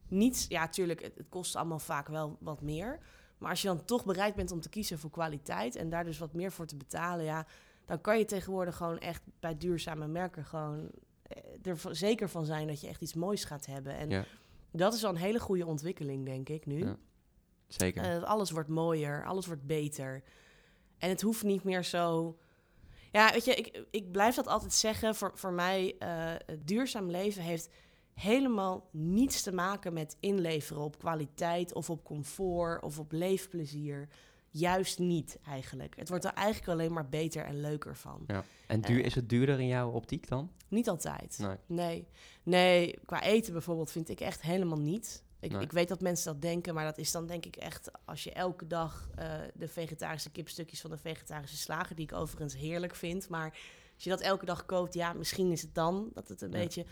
[0.08, 0.46] niet...
[0.50, 3.00] Ja, tuurlijk, het, het kost allemaal vaak wel wat meer.
[3.38, 5.76] Maar als je dan toch bereid bent om te kiezen voor kwaliteit...
[5.76, 7.26] en daar dus wat meer voor te betalen...
[7.26, 7.46] ja,
[7.86, 10.46] dan kan je tegenwoordig gewoon echt bij duurzame merken...
[10.46, 10.90] gewoon
[11.24, 13.98] eh, er zeker van zijn dat je echt iets moois gaat hebben.
[13.98, 14.26] En Ja.
[14.72, 16.86] dat is al een hele goede ontwikkeling, denk ik, nu.
[16.86, 16.98] Ja.
[17.68, 18.04] Zeker.
[18.04, 20.24] Eh, alles wordt mooier, alles wordt beter.
[20.98, 22.38] En het hoeft niet meer zo.
[23.12, 25.16] Ja, weet je, ik, ik blijf dat altijd zeggen.
[25.16, 27.70] Voor, voor mij, eh, het duurzaam leven heeft
[28.14, 34.08] helemaal niets te maken met inleveren op kwaliteit of op comfort of op leefplezier.
[34.56, 35.96] Juist niet eigenlijk.
[35.96, 38.24] Het wordt er eigenlijk alleen maar beter en leuker van.
[38.28, 38.44] Ja.
[38.68, 40.52] En duur, is het duurder in jouw optiek dan?
[40.68, 41.38] Niet altijd.
[41.40, 41.58] Nee.
[41.66, 42.08] Nee.
[42.44, 45.24] Nee, qua eten bijvoorbeeld vind ik echt helemaal niet.
[45.40, 45.62] Ik, Nee.
[45.62, 48.32] ik weet dat mensen dat denken, maar dat is dan denk ik echt als je
[48.34, 53.30] elke dag eh, de vegetarische kipstukjes van de vegetarische slager, die ik overigens heerlijk vind,
[53.30, 53.50] maar
[53.96, 56.58] als je dat elke dag koopt, ja, misschien is het dan dat het een Ja.
[56.58, 56.86] beetje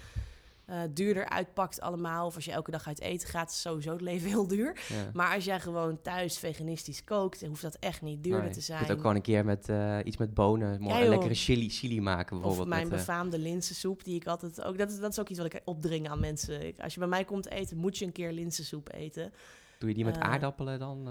[0.71, 2.25] eh, duurder uitpakt allemaal.
[2.25, 4.79] Of als je elke dag uit eten gaat, is sowieso het leven heel duur.
[4.89, 4.95] Ja.
[5.13, 8.65] Maar als jij gewoon thuis veganistisch kookt, hoeft dat echt niet duurder Nee, te Je
[8.65, 8.79] zijn.
[8.79, 12.01] kunt ook gewoon een keer met eh, iets met bonen, Ja, een lekkere chili, chili
[12.01, 12.67] maken Of bijvoorbeeld.
[12.69, 14.77] mijn met, eh, befaamde linzensoep, die ik altijd ook...
[14.77, 16.73] Dat is, dat is ook iets wat ik opdring aan mensen.
[16.77, 19.33] Als je bij mij komt eten, moet je een keer linzensoep eten.
[19.79, 21.07] doe je die met aardappelen dan?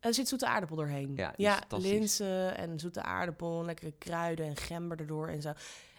[0.00, 1.12] Er zit zoete aardappel doorheen.
[1.36, 1.90] Ja, fantastisch.
[1.90, 5.52] linzen en zoete aardappel, lekkere kruiden en gember erdoor en zo.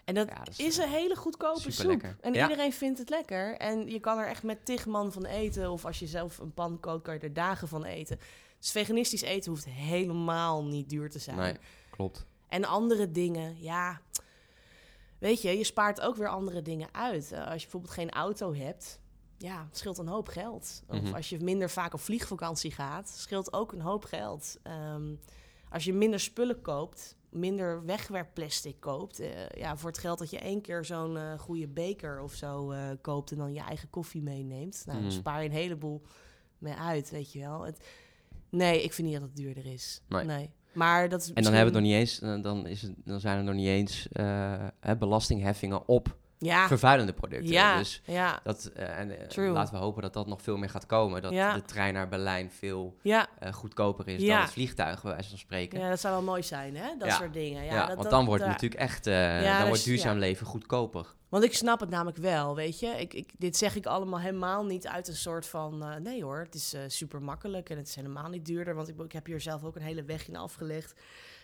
[0.05, 2.03] En dat, Ja, dat is, is, een hele goedkope soep.
[2.21, 2.41] En Ja.
[2.49, 3.57] iedereen vindt het lekker.
[3.57, 5.71] En je kan er echt met tig man van eten.
[5.71, 8.19] Of als je zelf een pan kookt, kan je er dagen van eten.
[8.59, 11.37] Dus veganistisch eten hoeft helemaal niet duur te zijn.
[11.37, 11.55] Nee,
[11.89, 12.25] klopt.
[12.49, 14.01] En andere dingen, ja.
[15.17, 17.31] Weet je, je spaart ook weer andere dingen uit.
[17.31, 18.99] Eh, als je bijvoorbeeld geen auto hebt,
[19.37, 20.83] ja, het scheelt een hoop geld.
[20.87, 21.13] Of Mhm.
[21.15, 24.57] als je minder vaak op vliegvakantie gaat, scheelt ook een hoop geld.
[24.63, 25.13] Ehm,
[25.69, 29.19] als je minder spullen koopt, minder wegwerpplastic koopt.
[29.19, 32.71] eh, ja, voor het geld dat je één keer zo'n eh, goede beker of zo
[32.71, 34.83] eh, koopt en dan je eigen koffie meeneemt.
[34.85, 35.17] Nou, dan Mhm.
[35.17, 36.01] spaar je een heleboel
[36.57, 37.61] mee uit, weet je wel.
[37.65, 37.85] Het,
[38.49, 40.01] nee, ik vind niet dat het duurder is.
[40.07, 40.49] Nee.
[40.73, 43.19] Maar dat is En dan hebben we het nog niet eens, dan, is het, dan
[43.19, 44.07] zijn er nog niet eens
[44.99, 47.51] belastingheffingen op ja, vervuilende producten.
[47.51, 50.69] ja, Dus ja, dat, eh, en, eh, laten we hopen dat dat nog veel meer
[50.69, 51.21] gaat komen.
[51.21, 51.53] Dat Ja.
[51.53, 53.27] de trein naar Berlijn veel ja.
[53.39, 54.33] eh, goedkoper is Ja.
[54.33, 55.79] dan het vliegtuig, bij wijze van spreken.
[55.79, 56.97] Ja, dat zou wel mooi zijn, hè?
[56.97, 57.63] Dat soort dingen.
[57.63, 60.45] Ja, dat, want dat- dan wordt het natuurlijk echt, Ja, dan dus- wordt duurzaam leven
[60.45, 61.13] goedkoper.
[61.29, 62.87] Want ik snap het namelijk wel, weet je.
[62.87, 66.01] Ik, ik, dit zeg ik allemaal helemaal niet uit een soort van...
[66.03, 68.75] nee hoor, het is super makkelijk en het is helemaal niet duurder.
[68.75, 70.93] Want ik, ik heb hier zelf ook een hele weg in afgelegd.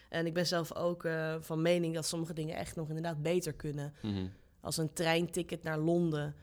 [0.10, 1.08] En ik ben zelf ook
[1.40, 3.94] van mening dat sommige dingen echt nog inderdaad beter kunnen.
[4.02, 4.26] Mhm.
[4.62, 6.36] Als een treinticket naar Londen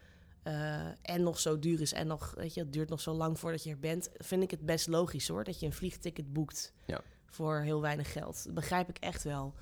[0.42, 1.92] eh, en nog zo duur is...
[1.92, 4.11] en nog, weet je, het duurt nog zo lang voordat je er bent...
[4.16, 6.72] vind ik het best logisch hoor, dat je een vliegticket boekt...
[6.87, 7.00] Ja.
[7.27, 8.44] voor heel weinig geld.
[8.44, 9.55] Dat begrijp ik echt wel.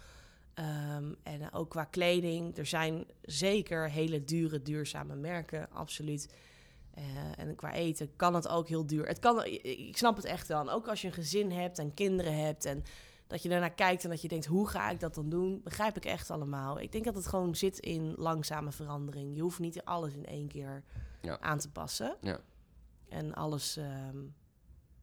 [0.54, 6.34] Ehm, en ook qua kleding, er zijn zeker hele dure, duurzame merken, absoluut.
[6.94, 9.06] Eh, en qua eten kan het ook heel duur.
[9.06, 10.60] Het kan, ik snap het echt wel.
[10.60, 12.84] En ook als je een gezin hebt en kinderen hebt en
[13.32, 15.60] dat je daarnaar kijkt en dat je denkt, hoe ga ik dat dan doen?
[15.64, 16.80] Begrijp ik echt allemaal.
[16.80, 19.34] Ik denk dat het gewoon zit in langzame verandering.
[19.36, 20.84] Je hoeft niet alles in één keer
[21.20, 21.40] Ja.
[21.40, 22.16] aan te passen.
[22.20, 22.38] Ja.
[23.08, 24.16] En alles ehm,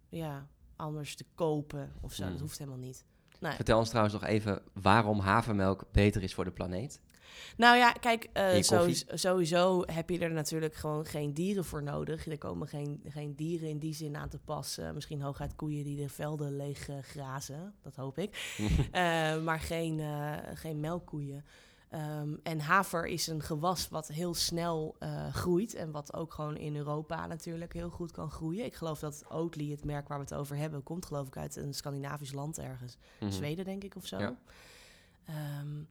[0.10, 2.26] ja, anders te kopen of zo.
[2.26, 2.32] Mm.
[2.32, 3.06] Dat hoeft helemaal niet.
[3.40, 3.54] Nee.
[3.54, 7.02] Vertel ons trouwens nog even waarom havermelk beter is voor de planeet.
[7.58, 12.28] Nou ja, kijk, eh, sowieso, sowieso heb je er natuurlijk gewoon geen dieren voor nodig.
[12.28, 14.94] Er komen geen, geen dieren in die zin aan te passen.
[14.94, 18.38] Misschien hooguit koeien die de velden leeg eh, grazen, dat hoop ik.
[18.92, 20.02] Eh, maar geen,
[20.54, 21.46] geen melkkoeien.
[21.90, 24.96] Ehm, en haver is een gewas wat heel snel
[25.32, 25.74] groeit.
[25.74, 28.66] En wat ook gewoon in Europa natuurlijk heel goed kan groeien.
[28.66, 31.56] Ik geloof dat Oatly, het merk waar we het over hebben, komt geloof ik uit
[31.56, 32.98] een Scandinavisch land ergens.
[33.20, 33.32] Mhm.
[33.32, 34.18] Zweden, denk ik, of zo.
[34.18, 34.38] Ja.
[35.30, 35.82] Ehm,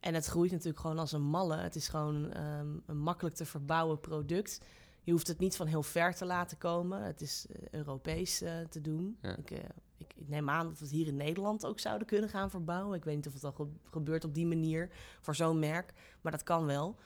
[0.00, 1.56] en het groeit natuurlijk gewoon als een malle.
[1.56, 4.60] Het is gewoon ehm, een makkelijk te verbouwen product.
[5.02, 7.02] Je hoeft het niet van heel ver te laten komen.
[7.02, 9.18] Het is eh, Europees eh, te doen.
[9.22, 9.36] Ja.
[9.36, 9.58] Ik, eh,
[9.96, 12.96] ik, ik neem aan dat we het hier in Nederland ook zouden kunnen gaan verbouwen.
[12.96, 15.92] Ik weet niet of het al ge- gebeurt op die manier voor zo'n merk.
[16.20, 16.96] Maar dat kan wel.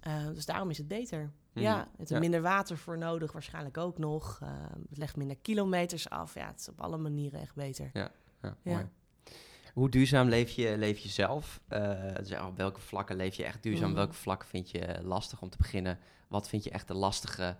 [0.00, 1.30] Eh, dus daarom is het beter.
[1.52, 1.64] Mhm.
[1.64, 2.18] Ja, het is Ja.
[2.18, 4.38] minder water voor nodig, waarschijnlijk ook nog.
[4.88, 6.34] Het legt minder kilometers af.
[6.34, 7.90] Ja, het is op alle manieren echt beter.
[7.92, 8.10] Ja,
[8.42, 8.56] Ja.
[8.62, 8.88] mooi.
[9.74, 11.60] Hoe duurzaam leef je, leef je zelf?
[11.68, 13.86] Eh, dus op welke vlakken leef je echt duurzaam?
[13.88, 13.96] Mhm.
[13.96, 15.98] Welke vlakken vind je lastig om te beginnen?
[16.28, 17.56] Wat vind je echt de lastige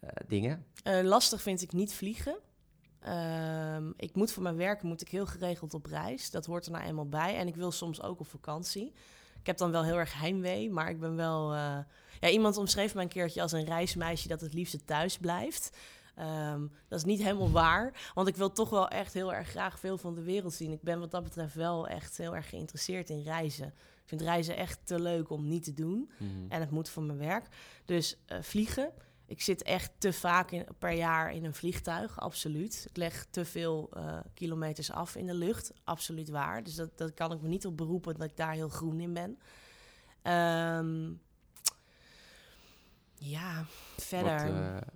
[0.00, 0.66] eh, dingen?
[0.82, 2.36] Eh, lastig vind ik niet vliegen.
[3.00, 6.30] Ehm, ik moet voor mijn werk moet ik heel geregeld op reis.
[6.30, 7.36] Dat hoort er nou eenmaal bij.
[7.36, 8.92] En ik wil soms ook op vakantie.
[9.40, 11.52] Ik heb dan wel heel erg heimwee, maar ik ben wel...
[11.54, 11.78] eh,
[12.20, 15.76] Ja, iemand omschreef me een keertje als een reismeisje dat het liefste thuis blijft.
[16.14, 19.78] Ehm, dat is niet helemaal waar, want ik wil toch wel echt heel erg graag
[19.78, 20.72] veel van de wereld zien.
[20.72, 23.66] Ik ben wat dat betreft wel echt heel erg geïnteresseerd in reizen.
[24.02, 26.10] Ik vind reizen echt te leuk om niet te doen.
[26.18, 26.30] Mhm.
[26.48, 27.46] En het moet voor mijn werk.
[27.84, 28.92] Dus eh, vliegen.
[29.26, 32.86] Ik zit echt te vaak in, per jaar in een vliegtuig, absoluut.
[32.88, 36.62] Ik leg te veel eh, kilometers af in de lucht, absoluut waar.
[36.62, 39.12] Dus dat, dat kan ik me niet op beroepen dat ik daar heel groen in
[39.12, 39.38] ben.
[40.22, 41.12] Ehm,
[43.14, 43.64] ja,
[43.96, 44.52] verder.
[44.52, 44.88] Wat, eh,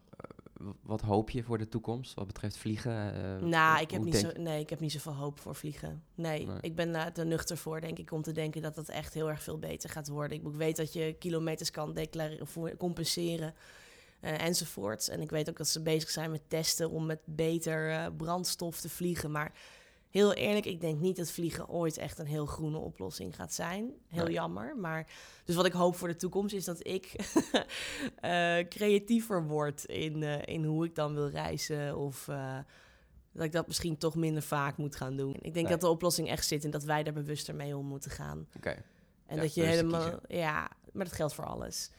[0.82, 3.14] wat hoop je voor de toekomst wat betreft vliegen?
[3.14, 6.02] Eh, nou, ik heb, niet zo, nee, ik heb niet zoveel hoop voor vliegen.
[6.14, 6.56] Nee, Nee.
[6.60, 9.28] ik ben daar te nuchter voor, denk ik, om te denken dat dat echt heel
[9.28, 10.38] erg veel beter gaat worden.
[10.38, 13.54] Ik weet dat je kilometers kan declareren, compenseren
[14.20, 15.08] eh, enzovoort.
[15.08, 18.80] En ik weet ook dat ze bezig zijn met testen om met beter eh, brandstof
[18.80, 19.30] te vliegen.
[19.30, 19.52] Maar
[20.16, 23.90] heel eerlijk, ik denk niet dat vliegen ooit echt een heel groene oplossing gaat zijn.
[24.08, 24.32] Heel Nee.
[24.32, 24.76] jammer.
[24.76, 25.06] Maar
[25.44, 27.12] dus wat ik hoop voor de toekomst is dat ik
[28.20, 31.96] eh, creatiever word in, eh, in hoe ik dan wil reizen.
[31.96, 32.58] Of eh,
[33.32, 35.34] dat ik dat misschien toch minder vaak moet gaan doen.
[35.34, 35.64] Ik denk Nee.
[35.66, 38.46] dat de oplossing echt zit in dat wij daar bewuster mee om moeten gaan.
[38.56, 38.82] Oké.
[39.26, 40.20] En Ja, dat je helemaal.
[40.28, 41.90] Ja, maar dat geldt voor alles.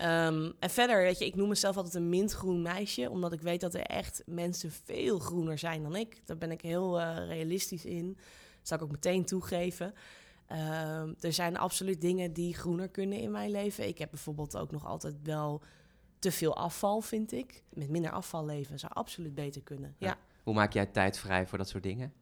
[0.00, 3.74] Ehm, en verder, je, ik noem mezelf altijd een mintgroen meisje, omdat ik weet dat
[3.74, 6.26] er echt mensen veel groener zijn dan ik.
[6.26, 8.12] Daar ben ik heel eh, realistisch in.
[8.58, 9.94] Dat zal ik ook meteen toegeven.
[10.46, 13.88] Ehm, er zijn absoluut dingen die groener kunnen in mijn leven.
[13.88, 15.62] Ik heb bijvoorbeeld ook nog altijd wel
[16.18, 17.62] te veel afval, vind ik.
[17.68, 19.94] Met minder afval leven zou absoluut beter kunnen.
[19.98, 20.18] Ja.
[20.42, 22.12] Hoe maak jij tijd vrij voor dat soort dingen?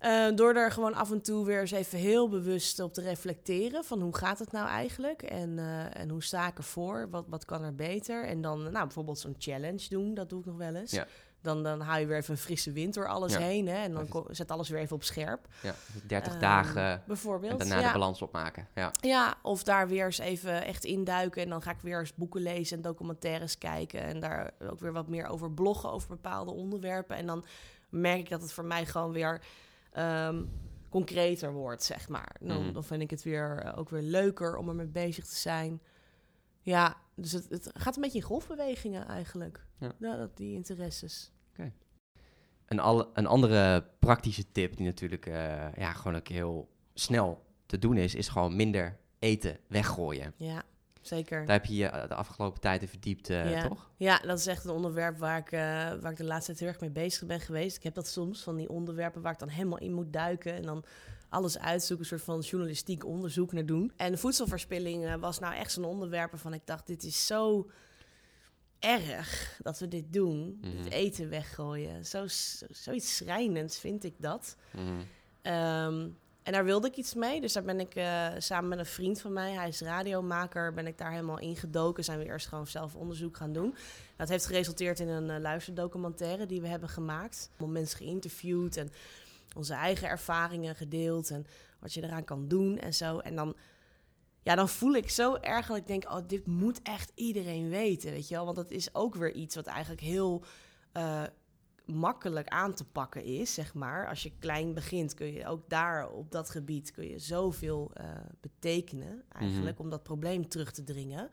[0.00, 3.84] Eh, door er gewoon af en toe weer eens even heel bewust op te reflecteren
[3.84, 7.44] van hoe gaat het nou eigenlijk en, eh, en hoe sta ik ervoor, wat, wat
[7.44, 8.24] kan er beter.
[8.24, 10.90] En dan nou, bijvoorbeeld zo'n challenge doen, dat doe ik nog wel eens.
[10.90, 11.06] Ja.
[11.42, 13.38] Dan, dan haal je weer even een frisse wind door alles Ja.
[13.38, 15.46] heen hè, en dan zet alles weer even op scherp.
[15.62, 15.74] Ja,
[16.06, 17.60] 30 Ehm, dagen Bijvoorbeeld.
[17.60, 17.86] en daarna ja.
[17.92, 18.68] de balans opmaken.
[18.74, 18.90] Ja.
[19.00, 21.42] Ja, of daar weer eens even echt induiken.
[21.42, 24.00] En dan ga ik weer eens boeken lezen en documentaires kijken.
[24.02, 27.16] En daar ook weer wat meer over bloggen over bepaalde onderwerpen.
[27.16, 27.44] En dan
[27.88, 29.40] merk ik dat het voor mij gewoon weer
[29.92, 30.44] ehm,
[30.88, 32.36] concreter wordt, zeg maar.
[32.40, 32.72] Dan, Mhm.
[32.72, 35.80] dan vind ik het weer, eh, ook weer leuker om ermee bezig te zijn.
[36.60, 39.66] Ja, dus het, het gaat een beetje in golfbewegingen eigenlijk.
[39.78, 39.92] Ja.
[40.16, 41.32] dat, die interesses.
[42.66, 47.78] Een, al, een andere praktische tip die natuurlijk eh, ja, gewoon ook heel snel te
[47.78, 50.32] doen is, is gewoon minder eten weggooien.
[50.36, 50.62] Ja,
[51.00, 51.46] zeker.
[51.46, 53.68] Daar heb je je eh, de afgelopen tijd in verdiept, eh, Ja.
[53.68, 53.90] toch?
[53.96, 55.60] Ja, dat is echt een onderwerp waar ik, eh,
[56.00, 57.76] waar ik de laatste tijd heel erg mee bezig ben geweest.
[57.76, 60.62] Ik heb dat soms van die onderwerpen waar ik dan helemaal in moet duiken en
[60.62, 60.84] dan
[61.28, 63.92] alles uitzoeken, een soort van journalistiek onderzoek naar doen.
[63.96, 67.70] En voedselverspilling was nou echt zo'n onderwerp waarvan ik dacht, dit is zo
[68.78, 70.82] erg dat we dit doen, Mhm.
[70.82, 72.06] dit eten weggooien.
[72.06, 74.56] Zo, zo, zoiets schrijnends vind ik dat.
[75.42, 76.08] Ehm,
[76.50, 77.40] en daar wilde ik iets mee.
[77.40, 80.86] Dus daar ben ik eh, samen met een vriend van mij, hij is radiomaker, ben
[80.86, 82.04] ik daar helemaal ingedoken.
[82.04, 83.74] Zijn we eerst gewoon zelf onderzoek gaan doen.
[84.16, 87.50] Dat heeft geresulteerd in een eh, luisterdocumentaire die we hebben gemaakt.
[87.50, 88.90] Allemaal mensen geïnterviewd en
[89.56, 91.46] onze eigen ervaringen gedeeld en
[91.80, 93.18] wat je eraan kan doen en zo.
[93.18, 93.56] En dan,
[94.42, 98.10] ja, dan voel ik zo erg dat ik denk, oh, dit moet echt iedereen weten,
[98.10, 98.44] weet je wel.
[98.44, 100.44] Want dat is ook weer iets wat eigenlijk heel...
[100.92, 101.22] eh,
[101.92, 104.08] makkelijk aan te pakken is, zeg maar.
[104.08, 108.04] Als je klein begint, kun je ook daar op dat gebied kun je zoveel eh,
[108.40, 111.30] betekenen, eigenlijk, om dat probleem terug te dringen.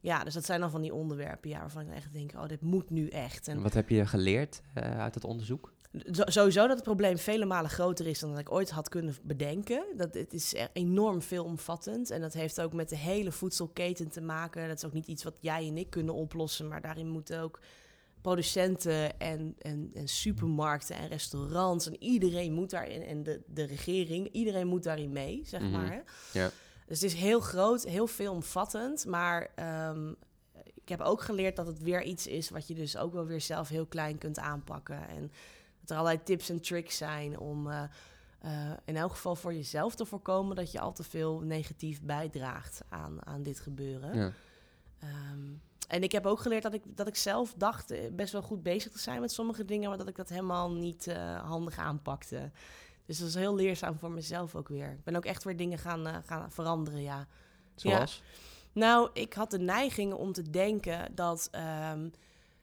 [0.00, 2.60] Ja, dus dat zijn dan van die onderwerpen ja, waarvan ik echt denk, oh, dit
[2.60, 3.48] moet nu echt.
[3.48, 5.72] En Wat heb je geleerd eh, uit het onderzoek?
[6.10, 9.14] zo- sowieso dat het probleem vele malen groter is dan dat ik ooit had kunnen
[9.22, 9.84] bedenken.
[9.96, 14.20] Dat het is e- enorm veelomvattend en dat heeft ook met de hele voedselketen te
[14.20, 14.68] maken.
[14.68, 17.60] Dat is ook niet iets wat jij en ik kunnen oplossen, maar daarin moeten ook
[18.20, 24.28] producenten en, en, en supermarkten en restaurants en iedereen moet daarin en de, de regering,
[24.32, 25.70] iedereen moet daarin mee, zeg Mhm.
[25.70, 26.02] maar.
[26.32, 26.50] Ja.
[26.86, 30.08] Dus het is heel groot, heel veelomvattend, maar ehm,
[30.74, 33.40] ik heb ook geleerd dat het weer iets is wat je dus ook wel weer
[33.40, 35.08] zelf heel klein kunt aanpakken.
[35.08, 35.32] En
[35.80, 37.82] dat er allerlei tips en tricks zijn om eh,
[38.38, 42.80] eh, in elk geval voor jezelf te voorkomen dat je al te veel negatief bijdraagt
[42.88, 44.16] aan, aan dit gebeuren.
[44.18, 44.32] Ja.
[44.98, 45.46] Ehm,
[45.88, 48.62] en ik heb ook geleerd dat ik, dat ik zelf dacht eh, best wel goed
[48.62, 52.50] bezig te zijn met sommige dingen, maar dat ik dat helemaal niet eh, handig aanpakte.
[53.06, 54.90] Dus dat is heel leerzaam voor mezelf ook weer.
[54.90, 57.26] Ik ben ook echt weer dingen gaan, eh, gaan veranderen, ja.
[57.74, 58.22] Zoals?
[58.72, 62.08] Nou, ik had de neiging om te denken dat ehm,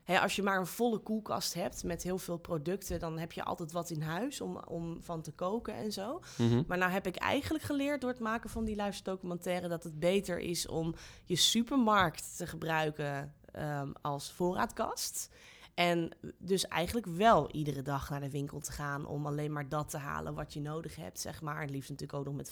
[0.06, 3.44] hè, als je maar een volle koelkast hebt met heel veel producten, dan heb je
[3.44, 6.22] altijd wat in huis om, om van te koken en zo.
[6.38, 6.63] Mhm.
[6.68, 10.39] Maar nou heb ik eigenlijk geleerd door het maken van die luisterdocumentaire dat het beter
[10.39, 15.30] is om je supermarkt te gebruiken ehm, als voorraadkast.
[15.76, 19.89] En dus eigenlijk wel iedere dag naar de winkel te gaan om alleen maar dat
[19.89, 21.62] te halen wat je nodig hebt, zeg maar.
[21.62, 22.52] Het liefst natuurlijk ook nog met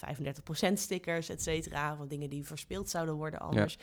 [0.70, 3.78] 35% stickers, et cetera, van dingen die verspild zouden worden anders.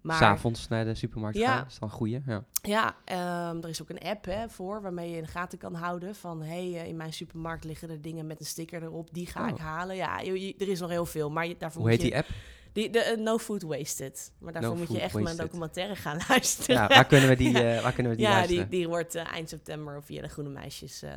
[0.00, 1.56] Maar S'avonds naar de supermarkt Ja.
[1.56, 2.22] gaan, is dan een goeie.
[2.26, 2.44] Ja.
[2.62, 5.74] ja, ehm, er is ook een app hè, voor waarmee je in de gaten kan
[5.74, 6.42] houden van...
[6.42, 9.42] hé, hey, eh, in mijn supermarkt liggen er dingen met een sticker erop, die ga
[9.42, 9.48] Oh.
[9.48, 9.96] ik halen.
[9.96, 12.14] Ja, je- je- er is nog heel veel, maar je, daarvoor Hoe moet heet je...
[12.14, 12.28] die app?
[12.72, 14.32] Die, de, eh, No Food Wasted.
[14.38, 15.44] Maar daarvoor No moet je echt mijn Wasted.
[15.44, 16.76] documentaire gaan luisteren.
[16.82, 18.70] Ja, waar kunnen we die, eh, waar kunnen we die Ja, die, luisteren?
[18.70, 21.12] die wordt eh, eind september via de Groene Meisjes eh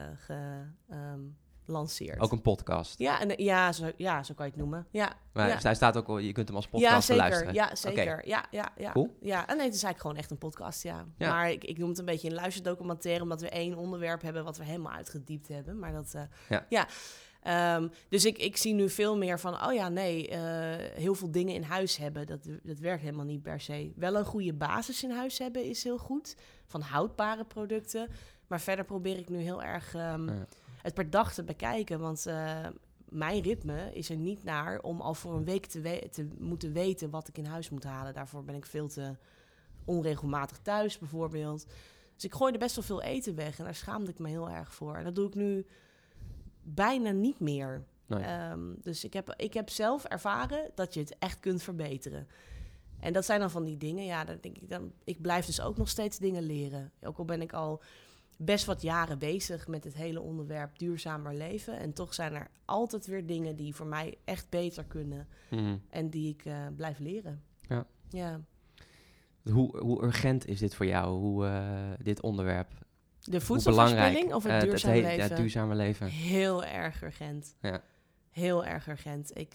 [1.71, 2.19] gelanceerd.
[2.19, 2.99] Ook een podcast.
[2.99, 4.87] Ja, en, ja, zo, ja, zo kan je het noemen.
[4.91, 5.57] Ja, Maar ja.
[5.61, 7.23] hij staat ook, al- je kunt hem als ja podcast zeker.
[7.23, 7.53] beluisteren.
[7.53, 8.27] Ja, zeker.
[8.27, 8.91] Ja, ja, ja.
[8.91, 9.15] Cool.
[9.21, 11.05] Ja, en nee, het is eigenlijk gewoon echt een podcast, ja.
[11.17, 11.29] Ja.
[11.29, 13.23] Maar ik, ik noem het een beetje een luisterdocumentaire...
[13.23, 15.79] omdat we één onderwerp hebben wat we helemaal uitgediept hebben.
[15.79, 16.13] Maar dat,
[16.49, 16.87] eh, Ja.
[17.41, 19.65] Ehm, dus ik, ik zie nu veel meer van...
[19.65, 20.39] oh ja, nee, eh,
[21.01, 22.25] heel veel dingen in huis hebben...
[22.27, 23.91] Dat, dat werkt helemaal niet per se.
[23.95, 26.35] Wel een goede basis in huis hebben is heel goed.
[26.67, 28.09] Van houdbare producten.
[28.47, 29.93] Maar verder probeer ik nu heel erg...
[29.95, 30.45] ehm, Ja.
[30.81, 31.99] Het per dag te bekijken.
[31.99, 32.67] Want eh,
[33.09, 36.73] mijn ritme is er niet naar om al voor een week te, we- te moeten
[36.73, 38.13] weten wat ik in huis moet halen.
[38.13, 39.15] Daarvoor ben ik veel te
[39.85, 41.65] onregelmatig thuis, bijvoorbeeld.
[42.15, 44.49] Dus ik gooi er best wel veel eten weg en daar schaamde ik me heel
[44.49, 44.95] erg voor.
[44.95, 45.65] En dat doe ik nu
[46.63, 47.83] bijna niet meer.
[48.05, 48.23] Nee.
[48.23, 52.27] Ehm, dus ik heb, ik heb zelf ervaren dat je het echt kunt verbeteren.
[52.99, 55.61] En dat zijn dan van die dingen, ja, dan denk ik dan, ik blijf dus
[55.61, 56.91] ook nog steeds dingen leren.
[57.03, 57.81] Ook al ben ik al
[58.43, 61.79] best wat jaren bezig met het hele onderwerp duurzamer leven.
[61.79, 65.77] En toch zijn er altijd weer dingen die voor mij echt beter kunnen Mhm.
[65.89, 67.43] en die ik eh, blijf leren.
[67.67, 67.85] Ja.
[68.09, 68.41] ja.
[69.43, 72.71] Hoe, hoe urgent is dit voor jou, hoe, eh, dit onderwerp?
[73.19, 75.15] De voedselverspilling of het eh, duurzaam leven?
[75.29, 76.07] Ja, duurzame leven.
[76.07, 77.55] Heel erg urgent.
[77.61, 77.83] Ja.
[78.29, 79.37] Heel erg urgent.
[79.37, 79.53] Ik,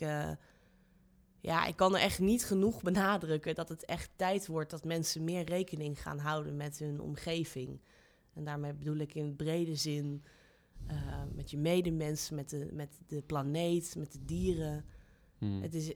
[1.41, 5.25] ja, ik kan er echt niet genoeg benadrukken dat het echt tijd wordt dat mensen
[5.25, 7.81] meer rekening gaan houden met hun omgeving.
[8.37, 10.25] En daarmee bedoel ik in brede zin
[10.87, 10.97] eh,
[11.35, 14.85] met je medemens, met de, met de planeet, met de dieren.
[15.39, 15.63] Mhm.
[15.63, 15.95] Het is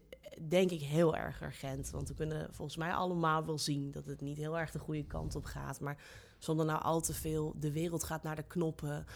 [0.48, 1.90] denk ik heel erg urgent.
[1.90, 5.06] Want we kunnen volgens mij allemaal wel zien dat het niet heel erg de goede
[5.06, 5.80] kant op gaat.
[5.80, 6.02] Maar
[6.38, 9.06] zonder nou al te veel de wereld gaat naar de knoppen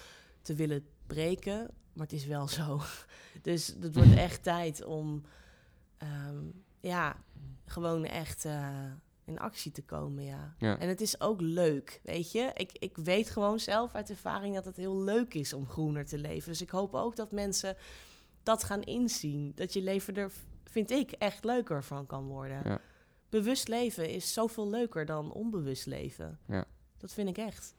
[0.43, 1.71] te willen breken.
[1.93, 2.81] Maar het is wel zo.
[3.43, 5.23] Dus het wordt echt tijd om
[5.97, 6.45] ehm,
[6.81, 7.17] ja,
[7.65, 8.93] gewoon echt eh,
[9.25, 10.25] in actie te komen.
[10.25, 10.55] Ja.
[10.59, 10.79] Ja.
[10.79, 12.51] En het is ook leuk, weet je.
[12.55, 16.19] Ik, ik weet gewoon zelf uit ervaring dat het heel leuk is om groener te
[16.19, 16.51] leven.
[16.51, 17.77] Dus ik hoop ook dat mensen
[18.43, 19.53] dat gaan inzien.
[19.55, 20.33] Dat je leven er,
[20.65, 22.61] vind ik, echt leuker van kan worden.
[22.65, 22.81] Ja.
[23.29, 26.39] Bewust leven is zoveel leuker dan onbewust leven.
[26.47, 26.65] Ja.
[26.97, 27.75] Dat vind ik echt.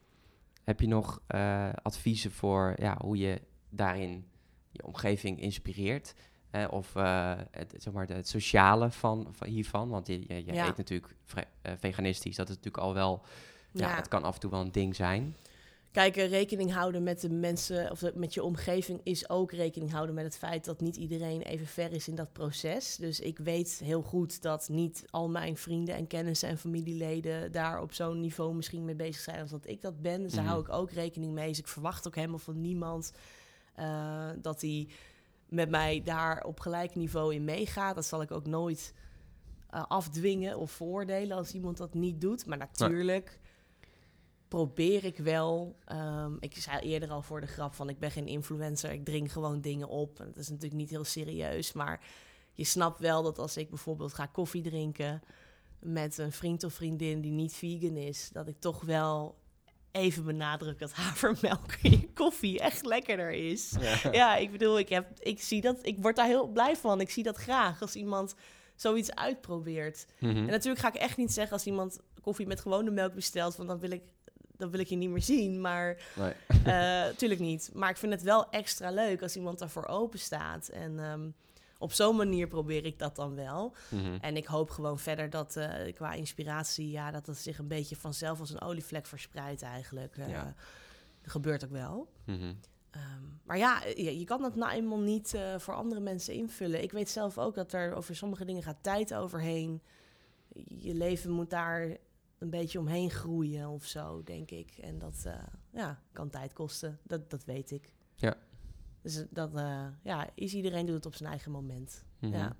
[0.64, 4.28] Heb je nog eh, adviezen voor ja, hoe je daarin
[4.70, 6.14] je omgeving inspireert?
[6.70, 9.88] Of eh, het, zeg maar het sociale van, van hiervan?
[9.88, 10.68] Want je, je, je Ja.
[10.68, 11.14] eet natuurlijk
[11.62, 12.36] eh, veganistisch.
[12.36, 13.22] Dat is natuurlijk al wel...
[13.72, 13.96] Ja, Ja.
[13.96, 15.36] het kan af en toe wel een ding zijn.
[15.92, 20.14] Kijk, eh, rekening houden met de mensen of met je omgeving is ook rekening houden
[20.14, 22.96] met het feit dat niet iedereen even ver is in dat proces.
[22.96, 27.80] Dus ik weet heel goed dat niet al mijn vrienden en kennissen en familieleden daar
[27.82, 30.22] op zo'n niveau misschien mee bezig zijn als dat ik dat ben.
[30.22, 30.50] Dus daar Mhm.
[30.52, 31.48] hou ik ook rekening mee.
[31.48, 33.12] Dus ik verwacht ook helemaal van niemand
[34.42, 34.88] dat hij
[35.48, 37.94] met mij daar op gelijk niveau in meegaat.
[37.94, 38.94] Dat zal ik ook nooit
[39.70, 42.46] eh, afdwingen of veroordelen als iemand dat niet doet.
[42.46, 43.38] Maar natuurlijk
[44.48, 45.76] probeer ik wel.
[45.84, 49.30] ehm, ik zei eerder al voor de grap van ik ben geen influencer, ik drink
[49.30, 50.20] gewoon dingen op.
[50.20, 52.00] En dat is natuurlijk niet heel serieus, maar
[52.52, 55.22] je snapt wel dat als ik bijvoorbeeld ga koffie drinken
[55.80, 59.38] met een vriend of vriendin die niet vegan is, dat ik toch wel
[59.96, 63.72] even benadruk dat havermelk in je koffie echt lekkerder is.
[64.12, 67.00] Ja, ik bedoel, ik, heb, ik zie dat, ik word daar heel blij van.
[67.00, 68.34] Ik zie dat graag als iemand
[68.74, 70.06] zoiets uitprobeert.
[70.18, 70.36] Mhm.
[70.36, 73.68] En natuurlijk ga ik echt niet zeggen als iemand koffie met gewone melk bestelt, want
[73.68, 74.02] dan wil ik,
[74.56, 75.60] dan wil ik je niet meer zien.
[75.60, 76.32] Maar Nee.
[77.04, 77.70] natuurlijk niet.
[77.74, 80.68] Maar ik vind het wel extra leuk als iemand daarvoor open staat.
[80.68, 81.28] En ehm,
[81.78, 83.74] op zo'n manier probeer ik dat dan wel.
[83.88, 84.16] Mhm.
[84.20, 87.96] En ik hoop gewoon verder dat eh, qua inspiratie, ja, dat het zich een beetje
[87.96, 90.16] vanzelf als een olievlek verspreidt eigenlijk.
[90.16, 90.54] Eh, Ja.
[91.22, 92.12] Dat gebeurt ook wel.
[92.24, 92.54] Mhm.
[92.90, 96.82] Ehm, maar ja, eh, je, je kan dat nou eenmaal niet voor andere mensen invullen.
[96.82, 99.82] Ik weet zelf ook dat er over sommige dingen gaat tijd overheen.
[100.78, 101.96] Je leven moet daar
[102.38, 104.70] een beetje omheen groeien of zo, denk ik.
[104.80, 105.26] En dat
[105.70, 106.98] ja, kan tijd kosten.
[107.02, 107.92] Dat, dat weet ik.
[108.14, 108.36] Ja.
[109.06, 112.04] Dus dat eh, ja, is iedereen doet het op zijn eigen moment.
[112.18, 112.32] Mhm.
[112.32, 112.56] Ja.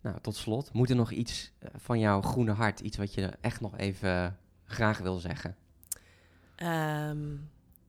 [0.00, 3.26] Nou, tot slot, moet er nog iets eh, van jouw groene hart, iets wat je
[3.40, 5.56] echt nog even graag wil zeggen?
[6.56, 7.28] Ehm,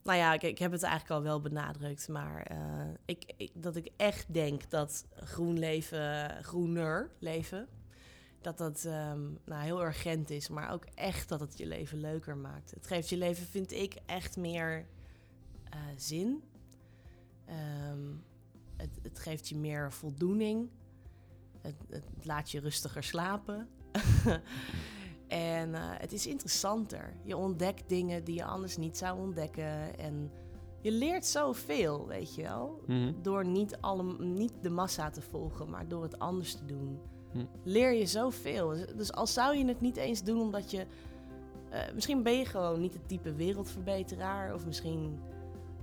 [0.03, 2.57] nou ja, ik, ik heb het eigenlijk al wel benadrukt, maar eh,
[3.05, 7.67] ik, ik, dat ik echt denk dat groen leven, groener leven,
[8.41, 12.37] dat dat ehm, nou, heel urgent is, maar ook echt dat het je leven leuker
[12.37, 12.71] maakt.
[12.71, 14.85] Het geeft je leven, vind ik, echt meer
[15.69, 16.43] eh, zin.
[17.49, 18.13] Ehm,
[18.77, 20.69] het, het geeft je meer voldoening.
[21.61, 23.67] Het, het laat je rustiger slapen.
[25.27, 27.13] en uh, het is interessanter.
[27.23, 29.97] Je ontdekt dingen die je anders niet zou ontdekken.
[29.97, 30.31] En
[30.81, 32.81] je leert zoveel, weet je wel.
[32.87, 33.13] Mhm.
[33.21, 36.99] Door niet, alle, niet de massa te volgen, maar door het anders te doen.
[37.31, 37.45] Hm.
[37.63, 38.69] Leer je zoveel.
[38.69, 40.85] Dus- Dus al zou je het niet eens doen omdat je...
[41.69, 44.53] eh, misschien ben je gewoon niet het type wereldverbeteraar.
[44.53, 45.19] Of misschien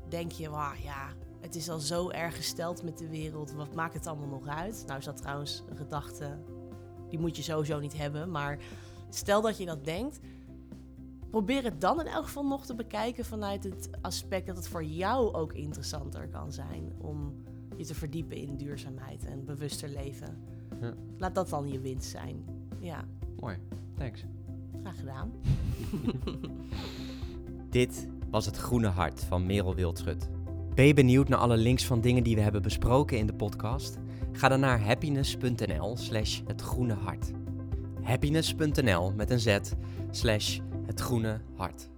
[0.09, 1.09] denk je, wauw, ja,
[1.47, 3.53] het is al zo erg gesteld met de wereld.
[3.53, 4.84] Wat maakt het allemaal nog uit?
[4.86, 6.38] Nou is dat trouwens een gedachte,
[7.09, 8.30] die moet je sowieso niet hebben.
[8.30, 8.59] Maar
[9.09, 10.20] stel dat je dat denkt,
[11.30, 14.84] probeer het dan in elk geval nog te bekijken vanuit het aspect dat het voor
[14.84, 17.34] jou ook interessanter kan zijn om
[17.76, 20.38] je te verdiepen in duurzaamheid en bewuster leven.
[20.80, 20.94] Ja.
[21.18, 22.44] Laat dat dan je winst zijn.
[22.78, 23.05] Ja,
[23.36, 23.59] Mooi,
[23.94, 24.24] thanks.
[24.82, 25.32] graag gedaan.
[27.70, 30.28] Dit was het Groene Hart van Merel Wildschut.
[30.77, 33.99] Ben je benieuwd naar alle links van dingen die we hebben besproken in de podcast?
[34.33, 37.31] Ga dan naar happiness.nl slash het groene hart.
[38.03, 39.59] Happiness.nl met een z
[40.11, 41.89] slash het groene hart.